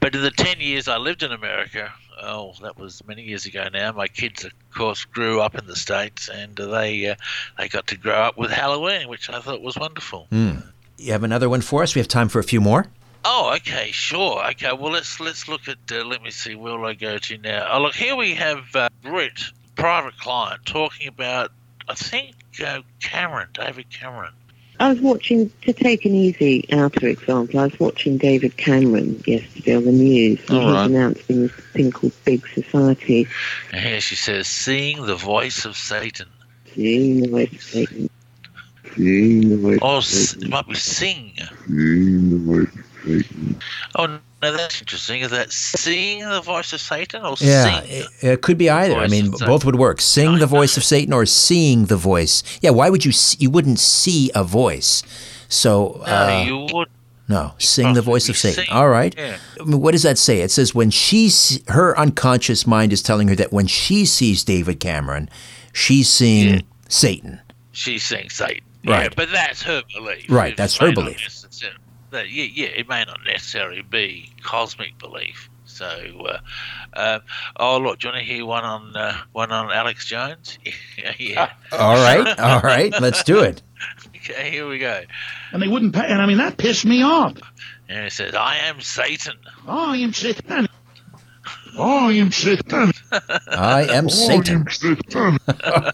but 0.00 0.14
in 0.14 0.22
the 0.22 0.30
ten 0.30 0.60
years 0.60 0.86
I 0.86 0.98
lived 0.98 1.22
in 1.22 1.32
America, 1.32 1.92
oh, 2.22 2.54
that 2.62 2.78
was 2.78 3.02
many 3.06 3.22
years 3.22 3.46
ago 3.46 3.68
now. 3.72 3.92
My 3.92 4.08
kids, 4.08 4.44
of 4.44 4.52
course, 4.74 5.04
grew 5.04 5.40
up 5.40 5.54
in 5.54 5.66
the 5.66 5.76
states, 5.76 6.28
and 6.28 6.54
they 6.54 7.08
uh, 7.08 7.14
they 7.58 7.68
got 7.68 7.86
to 7.88 7.96
grow 7.96 8.14
up 8.14 8.36
with 8.36 8.50
Halloween, 8.50 9.08
which 9.08 9.30
I 9.30 9.40
thought 9.40 9.62
was 9.62 9.76
wonderful. 9.76 10.26
Hmm. 10.30 10.56
You 10.98 11.12
have 11.12 11.24
another 11.24 11.48
one 11.48 11.62
for 11.62 11.82
us? 11.82 11.94
We 11.94 11.98
have 11.98 12.08
time 12.08 12.28
for 12.28 12.38
a 12.38 12.44
few 12.44 12.60
more. 12.60 12.86
Oh, 13.24 13.54
okay, 13.56 13.90
sure. 13.92 14.44
Okay, 14.50 14.72
well 14.72 14.92
let's 14.92 15.20
let's 15.20 15.48
look 15.48 15.68
at. 15.68 15.78
Uh, 15.90 16.04
let 16.04 16.22
me 16.22 16.30
see. 16.30 16.54
Where 16.54 16.76
will 16.76 16.86
I 16.86 16.94
go 16.94 17.18
to 17.18 17.38
now? 17.38 17.68
Oh, 17.72 17.80
look 17.82 17.94
here. 17.94 18.16
We 18.16 18.34
have 18.34 18.64
uh, 18.74 18.88
Britt, 19.02 19.40
private 19.76 20.18
client, 20.18 20.64
talking 20.66 21.08
about. 21.08 21.52
I 21.88 21.94
think 21.94 22.34
uh, 22.64 22.80
Cameron, 23.00 23.48
David 23.54 23.90
Cameron. 23.90 24.32
I 24.80 24.88
was 24.88 25.00
watching, 25.00 25.50
to 25.62 25.72
take 25.72 26.04
an 26.04 26.14
easy 26.14 26.64
outer 26.72 27.06
example, 27.06 27.60
I 27.60 27.64
was 27.66 27.78
watching 27.78 28.16
David 28.18 28.56
Cameron 28.56 29.22
yesterday 29.26 29.76
on 29.76 29.84
the 29.84 29.92
news, 29.92 30.40
and 30.48 30.58
All 30.58 30.62
he's 30.64 30.72
right. 30.72 30.86
announcing 30.90 31.42
this 31.42 31.52
thing 31.72 31.92
called 31.92 32.12
Big 32.24 32.44
Society. 32.48 33.28
And 33.72 33.80
here 33.80 34.00
she 34.00 34.16
says, 34.16 34.48
"Seeing 34.48 35.06
the 35.06 35.14
voice 35.14 35.64
of 35.64 35.76
Satan." 35.76 36.26
Seeing 36.74 37.20
the 37.20 37.28
voice 37.28 37.52
of 37.52 37.62
Satan. 37.62 38.10
Seeing 38.96 39.48
the 39.50 39.56
voice. 39.58 39.78
Oh, 39.82 39.98
s- 39.98 40.34
it 40.34 40.48
might 40.48 40.66
be 40.66 40.74
sing. 40.74 41.34
Oh, 43.96 44.06
no, 44.06 44.20
that's 44.56 44.80
interesting. 44.80 45.22
Is 45.22 45.30
that 45.30 45.52
seeing 45.52 46.28
the 46.28 46.40
voice 46.40 46.72
of 46.72 46.80
Satan 46.80 47.22
or 47.24 47.34
Yeah, 47.40 47.80
it, 47.84 48.06
it 48.20 48.42
could 48.42 48.58
be 48.58 48.68
either. 48.70 48.96
I 48.96 49.06
mean, 49.08 49.30
both 49.30 49.64
would 49.64 49.76
work. 49.76 50.00
Sing 50.00 50.38
the 50.38 50.46
voice 50.46 50.76
of 50.76 50.84
Satan 50.84 51.12
or 51.12 51.26
seeing 51.26 51.86
the 51.86 51.96
voice. 51.96 52.42
Yeah, 52.60 52.70
why 52.70 52.90
would 52.90 53.04
you? 53.04 53.10
s- 53.10 53.36
You 53.40 53.50
wouldn't 53.50 53.78
see 53.78 54.30
a 54.34 54.44
voice. 54.44 55.02
So 55.48 56.02
No, 56.06 56.12
uh, 56.12 56.44
you 56.46 56.66
would. 56.74 56.88
no, 57.28 57.52
sing 57.58 57.92
the 57.94 58.02
voice 58.02 58.28
of 58.28 58.36
Satan. 58.36 58.64
sing, 58.64 58.72
All 58.74 58.88
right. 58.88 59.14
yeah. 59.16 59.36
I 59.60 59.64
mean, 59.64 59.80
what 59.80 59.92
does 59.92 60.02
that 60.02 60.18
say? 60.18 60.40
It 60.40 60.50
says 60.50 60.74
when 60.74 60.90
she, 60.90 61.30
her 61.68 61.96
unconscious 61.98 62.66
mind 62.66 62.92
is 62.92 63.02
telling 63.02 63.28
her 63.28 63.34
that 63.36 63.52
when 63.52 63.66
she 63.66 64.04
sees 64.06 64.42
David 64.44 64.80
Cameron, 64.80 65.28
she's 65.72 66.08
seeing 66.08 66.62
Satan. 66.88 67.40
She 67.72 67.98
sings 67.98 68.32
Satan. 68.34 68.64
Right. 68.84 69.04
Yeah, 69.04 69.08
but 69.16 69.30
that's 69.30 69.62
her 69.62 69.82
belief. 69.94 70.24
Right, 70.28 70.56
that's 70.56 70.76
her 70.78 70.92
belief. 70.92 71.18
Necessar- 72.12 72.22
that- 72.22 72.30
yeah, 72.30 72.44
yeah, 72.52 72.66
it 72.68 72.88
may 72.88 73.04
not 73.04 73.20
necessarily 73.26 73.82
be 73.82 74.32
cosmic 74.42 74.98
belief. 74.98 75.48
So, 75.64 75.86
uh, 75.86 76.38
um, 76.92 77.20
oh 77.56 77.78
look, 77.78 77.98
do 78.00 78.08
you 78.08 78.12
want 78.12 78.24
to 78.26 78.32
hear 78.32 78.44
one 78.44 78.62
on 78.64 78.94
uh, 78.94 79.16
one 79.32 79.50
on 79.52 79.72
Alex 79.72 80.04
Jones? 80.06 80.58
yeah, 80.98 81.12
yeah. 81.18 81.52
All 81.72 81.94
right, 81.94 82.38
all 82.38 82.60
right, 82.60 82.92
let's 83.00 83.22
do 83.22 83.40
it. 83.40 83.62
Okay, 84.14 84.52
here 84.52 84.68
we 84.68 84.78
go. 84.78 85.02
And 85.50 85.60
they 85.60 85.66
wouldn't 85.66 85.92
pay. 85.92 86.06
And 86.06 86.22
I 86.22 86.26
mean, 86.26 86.36
that 86.38 86.56
pissed 86.56 86.84
me 86.84 87.02
off. 87.02 87.36
And 87.88 88.06
it 88.06 88.12
says, 88.12 88.36
"I 88.36 88.58
am 88.58 88.80
Satan." 88.80 89.34
Oh, 89.66 89.90
I 89.90 89.96
am 89.96 90.12
Satan. 90.12 90.68
Oh, 91.76 92.08
I 92.08 92.12
am 92.12 92.30
Satan. 92.32 92.92
I 93.50 93.86
am 93.90 94.08
Satan. 94.08 94.56
I 94.56 94.60
am 94.60 94.68
Satan. 94.68 95.38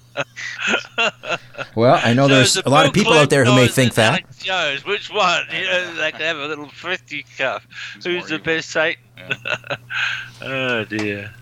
Well, 1.74 2.00
I 2.02 2.12
know 2.14 2.26
So 2.26 2.34
there's 2.34 2.54
the 2.54 2.68
a 2.68 2.70
lot 2.70 2.86
of 2.86 2.92
people 2.92 3.12
out 3.12 3.30
there 3.30 3.44
who 3.44 3.54
may 3.54 3.68
think 3.68 3.94
that. 3.94 4.24
Alex 4.24 4.38
Jones, 4.38 4.84
which 4.84 5.10
one? 5.10 5.44
You 5.52 5.62
know, 5.64 5.94
they 5.94 6.10
can 6.10 6.20
have 6.22 6.36
a 6.38 6.46
little 6.46 6.68
fisticuff. 6.68 7.66
Who's 8.02 8.28
the 8.28 8.38
best 8.38 8.70
Satan? 8.70 9.02
oh 10.42 10.84
dear. 10.84 11.32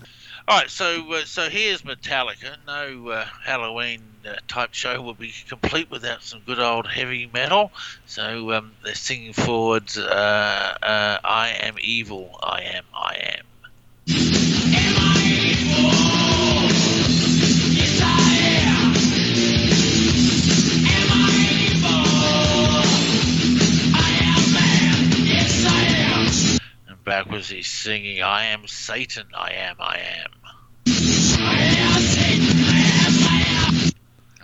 All 0.47 0.59
right, 0.59 0.69
so 0.69 1.11
uh, 1.13 1.25
so 1.25 1.49
here's 1.49 1.81
Metallica. 1.81 2.55
No 2.65 3.09
uh, 3.09 3.25
Halloween 3.43 4.01
uh, 4.25 4.35
type 4.47 4.73
show 4.73 5.01
will 5.01 5.13
be 5.13 5.33
complete 5.49 5.91
without 5.91 6.23
some 6.23 6.41
good 6.45 6.59
old 6.59 6.87
heavy 6.87 7.29
metal. 7.33 7.71
So 8.05 8.53
um, 8.53 8.71
they're 8.83 8.95
singing 8.95 9.33
forwards. 9.33 9.97
Uh, 9.97 10.77
uh, 10.81 11.17
I 11.23 11.49
am 11.61 11.75
evil. 11.81 12.39
I 12.41 12.61
am. 12.61 12.83
I 12.93 13.15
am. 13.37 13.43
And 27.17 27.25
backwards 27.25 27.49
he's 27.49 27.65
singing, 27.65 28.21
I 28.21 28.45
am 28.45 28.67
Satan, 28.67 29.25
I 29.33 29.51
am, 29.53 29.77
I 29.79 29.97
am. 29.97 30.29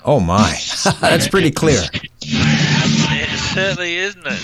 Oh 0.04 0.20
my, 0.20 0.58
that's 1.00 1.28
pretty 1.28 1.52
clear. 1.52 1.84
It 2.24 3.40
certainly, 3.54 3.98
isn't 3.98 4.26
it? 4.26 4.40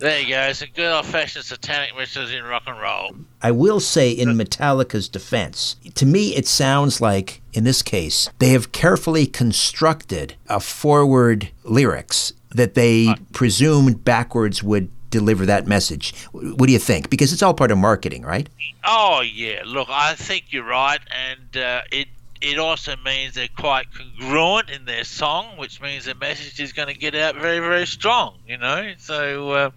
there 0.00 0.20
you 0.20 0.28
go. 0.28 0.52
Some 0.52 0.68
good 0.74 0.92
old-fashioned 0.92 1.44
satanic 1.44 1.96
rituals 1.96 2.32
in 2.32 2.42
rock 2.42 2.64
and 2.66 2.80
roll. 2.80 3.14
I 3.40 3.52
will 3.52 3.78
say, 3.78 4.10
in 4.10 4.36
Metallica's 4.36 5.08
defense, 5.08 5.76
to 5.94 6.04
me 6.04 6.34
it 6.34 6.48
sounds 6.48 7.00
like, 7.00 7.42
in 7.52 7.62
this 7.62 7.82
case, 7.82 8.28
they 8.40 8.48
have 8.48 8.72
carefully 8.72 9.26
constructed 9.26 10.34
a 10.48 10.58
forward 10.58 11.50
lyrics 11.62 12.32
that 12.50 12.74
they 12.74 13.14
presumed 13.32 14.04
backwards 14.04 14.62
would 14.62 14.90
deliver 15.10 15.46
that 15.46 15.66
message. 15.66 16.14
What 16.32 16.66
do 16.66 16.72
you 16.72 16.78
think? 16.78 17.10
Because 17.10 17.32
it's 17.32 17.42
all 17.42 17.54
part 17.54 17.70
of 17.70 17.78
marketing, 17.78 18.22
right? 18.22 18.48
Oh 18.84 19.20
yeah, 19.20 19.62
look, 19.64 19.88
I 19.90 20.14
think 20.14 20.46
you're 20.50 20.64
right, 20.64 21.00
and 21.10 21.62
uh, 21.62 21.82
it 21.92 22.08
it 22.40 22.58
also 22.58 22.94
means 23.04 23.34
they're 23.34 23.48
quite 23.56 23.86
congruent 23.92 24.70
in 24.70 24.84
their 24.84 25.04
song, 25.04 25.56
which 25.56 25.80
means 25.80 26.04
the 26.04 26.14
message 26.14 26.60
is 26.60 26.72
going 26.72 26.88
to 26.88 26.98
get 26.98 27.14
out 27.14 27.34
very 27.36 27.60
very 27.60 27.86
strong. 27.86 28.36
You 28.46 28.58
know, 28.58 28.94
so. 28.98 29.50
Uh, 29.50 29.70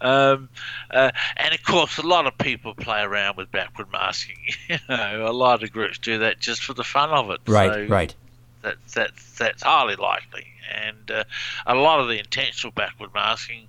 um, 0.00 0.50
uh, 0.90 1.12
and 1.36 1.54
of 1.54 1.62
course, 1.62 1.96
a 1.98 2.02
lot 2.02 2.26
of 2.26 2.36
people 2.36 2.74
play 2.74 3.00
around 3.00 3.36
with 3.36 3.50
backward 3.50 3.90
masking. 3.90 4.36
You 4.68 4.78
know, 4.88 5.26
a 5.26 5.32
lot 5.32 5.62
of 5.62 5.72
groups 5.72 5.98
do 5.98 6.18
that 6.18 6.40
just 6.40 6.64
for 6.64 6.74
the 6.74 6.84
fun 6.84 7.10
of 7.10 7.30
it. 7.30 7.40
Right, 7.46 7.72
so 7.72 7.86
right. 7.86 8.14
That, 8.64 8.76
that's 8.92 9.38
that's 9.38 9.62
highly 9.62 9.94
likely, 9.96 10.46
and 10.74 11.10
uh, 11.10 11.24
a 11.66 11.74
lot 11.74 12.00
of 12.00 12.08
the 12.08 12.18
intentional 12.18 12.72
backward 12.72 13.10
masking 13.14 13.68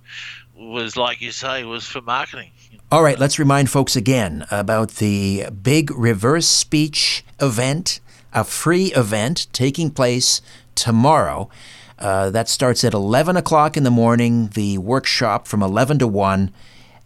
was, 0.56 0.96
like 0.96 1.20
you 1.20 1.30
say, 1.32 1.64
was 1.64 1.84
for 1.84 2.00
marketing. 2.00 2.50
All 2.90 3.02
right, 3.02 3.18
let's 3.18 3.38
remind 3.38 3.70
folks 3.70 3.94
again 3.94 4.46
about 4.50 4.92
the 4.92 5.46
big 5.62 5.90
reverse 5.90 6.46
speech 6.46 7.24
event, 7.40 8.00
a 8.32 8.42
free 8.42 8.86
event 8.94 9.48
taking 9.52 9.90
place 9.90 10.40
tomorrow. 10.74 11.50
Uh, 11.98 12.30
that 12.30 12.48
starts 12.48 12.84
at 12.84 12.94
11 12.94 13.36
o'clock 13.36 13.76
in 13.76 13.82
the 13.82 13.90
morning, 13.90 14.48
the 14.48 14.78
workshop 14.78 15.46
from 15.46 15.62
11 15.62 15.98
to 15.98 16.06
1. 16.06 16.52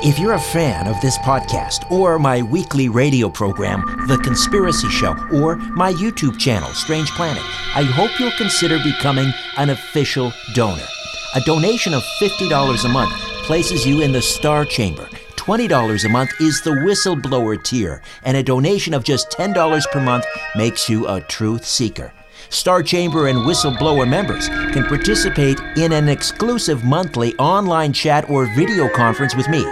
If 0.08 0.20
you're 0.20 0.34
a 0.34 0.40
fan 0.40 0.86
of 0.86 1.02
this 1.02 1.18
podcast, 1.18 1.90
or 1.90 2.20
my 2.20 2.44
weekly 2.44 2.90
radio 2.90 3.28
program, 3.28 4.06
The 4.08 4.20
Conspiracy 4.20 4.88
Show, 4.88 5.16
or 5.34 5.56
my 5.56 5.94
YouTube 5.94 6.38
channel, 6.38 6.70
Strange 6.76 7.10
Planet, 7.10 7.42
I 7.74 7.82
hope 7.82 8.20
you'll 8.20 8.30
consider 8.38 8.78
becoming 8.84 9.34
an 9.58 9.72
official 9.72 10.32
donor. 10.54 10.86
A 11.34 11.42
donation 11.42 11.96
of 11.96 12.04
$50 12.22 12.86
a 12.86 12.88
month 12.90 13.14
places 13.48 13.84
you 13.84 14.04
in 14.04 14.12
the 14.12 14.22
Star 14.22 14.64
Chamber. 14.64 15.10
$20 15.38 16.06
a 16.06 16.10
month 16.10 16.30
is 16.40 16.62
the 16.62 16.70
whistleblower 16.70 17.64
tier, 17.64 18.04
and 18.22 18.38
a 18.38 18.44
donation 18.44 18.94
of 18.94 19.04
just 19.04 19.32
$10 19.32 19.92
per 19.92 20.02
month 20.02 20.26
makes 20.56 20.88
you 20.88 21.08
a 21.08 21.20
truth 21.22 21.66
seeker. 21.66 22.14
Star 22.50 22.84
Chamber 22.84 23.28
and 23.28 23.40
Whistleblower 23.40 24.08
members 24.08 24.48
can 24.48 24.86
participate 24.86 25.60
in 25.78 25.92
an 25.92 26.10
exclusive 26.10 26.84
monthly 26.84 27.36
online 27.36 27.94
chat 27.94 28.30
or 28.30 28.46
video 28.56 28.90
conference 28.90 29.36
with 29.36 29.48
me. 29.50 29.66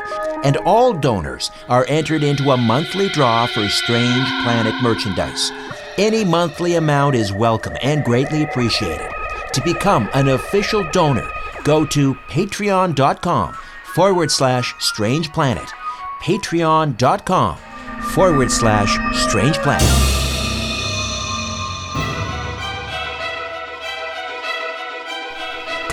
And 0.43 0.57
all 0.57 0.93
donors 0.93 1.51
are 1.69 1.85
entered 1.87 2.23
into 2.23 2.51
a 2.51 2.57
monthly 2.57 3.09
draw 3.09 3.47
for 3.47 3.67
Strange 3.69 4.27
Planet 4.43 4.73
merchandise. 4.81 5.51
Any 5.97 6.25
monthly 6.25 6.75
amount 6.75 7.15
is 7.15 7.31
welcome 7.31 7.77
and 7.81 8.03
greatly 8.03 8.43
appreciated. 8.43 9.09
To 9.53 9.61
become 9.61 10.09
an 10.13 10.29
official 10.29 10.83
donor, 10.91 11.29
go 11.63 11.85
to 11.85 12.15
patreon.com 12.29 13.53
forward 13.93 14.31
slash 14.31 14.73
strange 14.79 15.31
planet. 15.31 15.69
Patreon.com 16.23 17.57
forward 18.13 18.51
slash 18.51 18.97
strange 19.15 19.57
planet. 19.59 20.22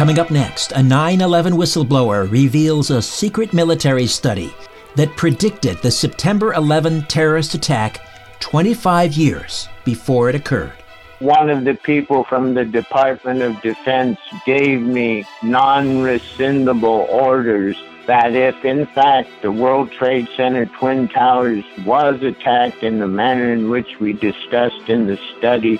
Coming 0.01 0.19
up 0.19 0.31
next, 0.31 0.73
a 0.73 0.83
9 0.83 1.21
11 1.21 1.53
whistleblower 1.53 2.31
reveals 2.31 2.89
a 2.89 3.03
secret 3.03 3.53
military 3.53 4.07
study 4.07 4.51
that 4.95 5.15
predicted 5.15 5.77
the 5.83 5.91
September 5.91 6.55
11 6.55 7.03
terrorist 7.03 7.53
attack 7.53 8.01
25 8.41 9.13
years 9.13 9.69
before 9.85 10.31
it 10.31 10.35
occurred. 10.35 10.73
One 11.19 11.51
of 11.51 11.65
the 11.65 11.75
people 11.75 12.25
from 12.25 12.55
the 12.55 12.65
Department 12.65 13.43
of 13.43 13.61
Defense 13.61 14.19
gave 14.47 14.81
me 14.81 15.27
non 15.43 15.99
rescindable 15.99 17.07
orders 17.11 17.77
that 18.07 18.35
if, 18.35 18.65
in 18.65 18.87
fact, 18.87 19.29
the 19.43 19.53
World 19.53 19.93
Trade 19.93 20.31
Center 20.35 20.65
Twin 20.65 21.09
Towers 21.09 21.63
was 21.85 22.23
attacked 22.23 22.83
in 22.83 23.01
the 23.01 23.07
manner 23.07 23.53
in 23.53 23.69
which 23.69 24.01
we 24.01 24.15
discussed 24.15 24.89
in 24.89 25.07
the 25.07 25.19
study, 25.37 25.79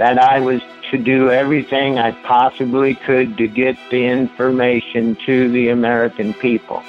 that 0.00 0.18
I 0.18 0.40
was 0.40 0.60
to 0.90 0.96
do 0.96 1.30
everything 1.30 1.98
I 1.98 2.12
possibly 2.24 2.94
could 2.94 3.36
to 3.36 3.46
get 3.46 3.76
the 3.90 4.06
information 4.06 5.14
to 5.26 5.50
the 5.50 5.68
American 5.68 6.32
people. 6.32 6.82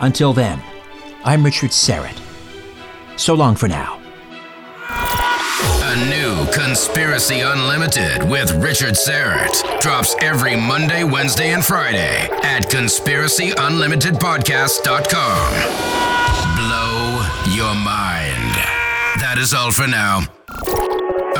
Until 0.00 0.34
then, 0.34 0.60
I'm 1.24 1.42
Richard 1.42 1.70
Syrett. 1.70 2.20
So 3.16 3.32
long 3.32 3.56
for 3.56 3.68
now. 3.68 3.98
A 4.90 5.96
new 6.10 6.44
Conspiracy 6.52 7.40
Unlimited 7.40 8.22
with 8.28 8.52
Richard 8.62 8.96
Syrett 8.96 9.80
drops 9.80 10.14
every 10.20 10.54
Monday, 10.54 11.04
Wednesday, 11.04 11.54
and 11.54 11.64
Friday 11.64 12.28
at 12.42 12.68
conspiracyunlimitedpodcast.com. 12.68 15.52
Blow 16.58 17.24
your 17.54 17.74
mind. 17.74 18.52
That 19.22 19.38
is 19.38 19.54
all 19.54 19.72
for 19.72 19.86
now. 19.86 20.26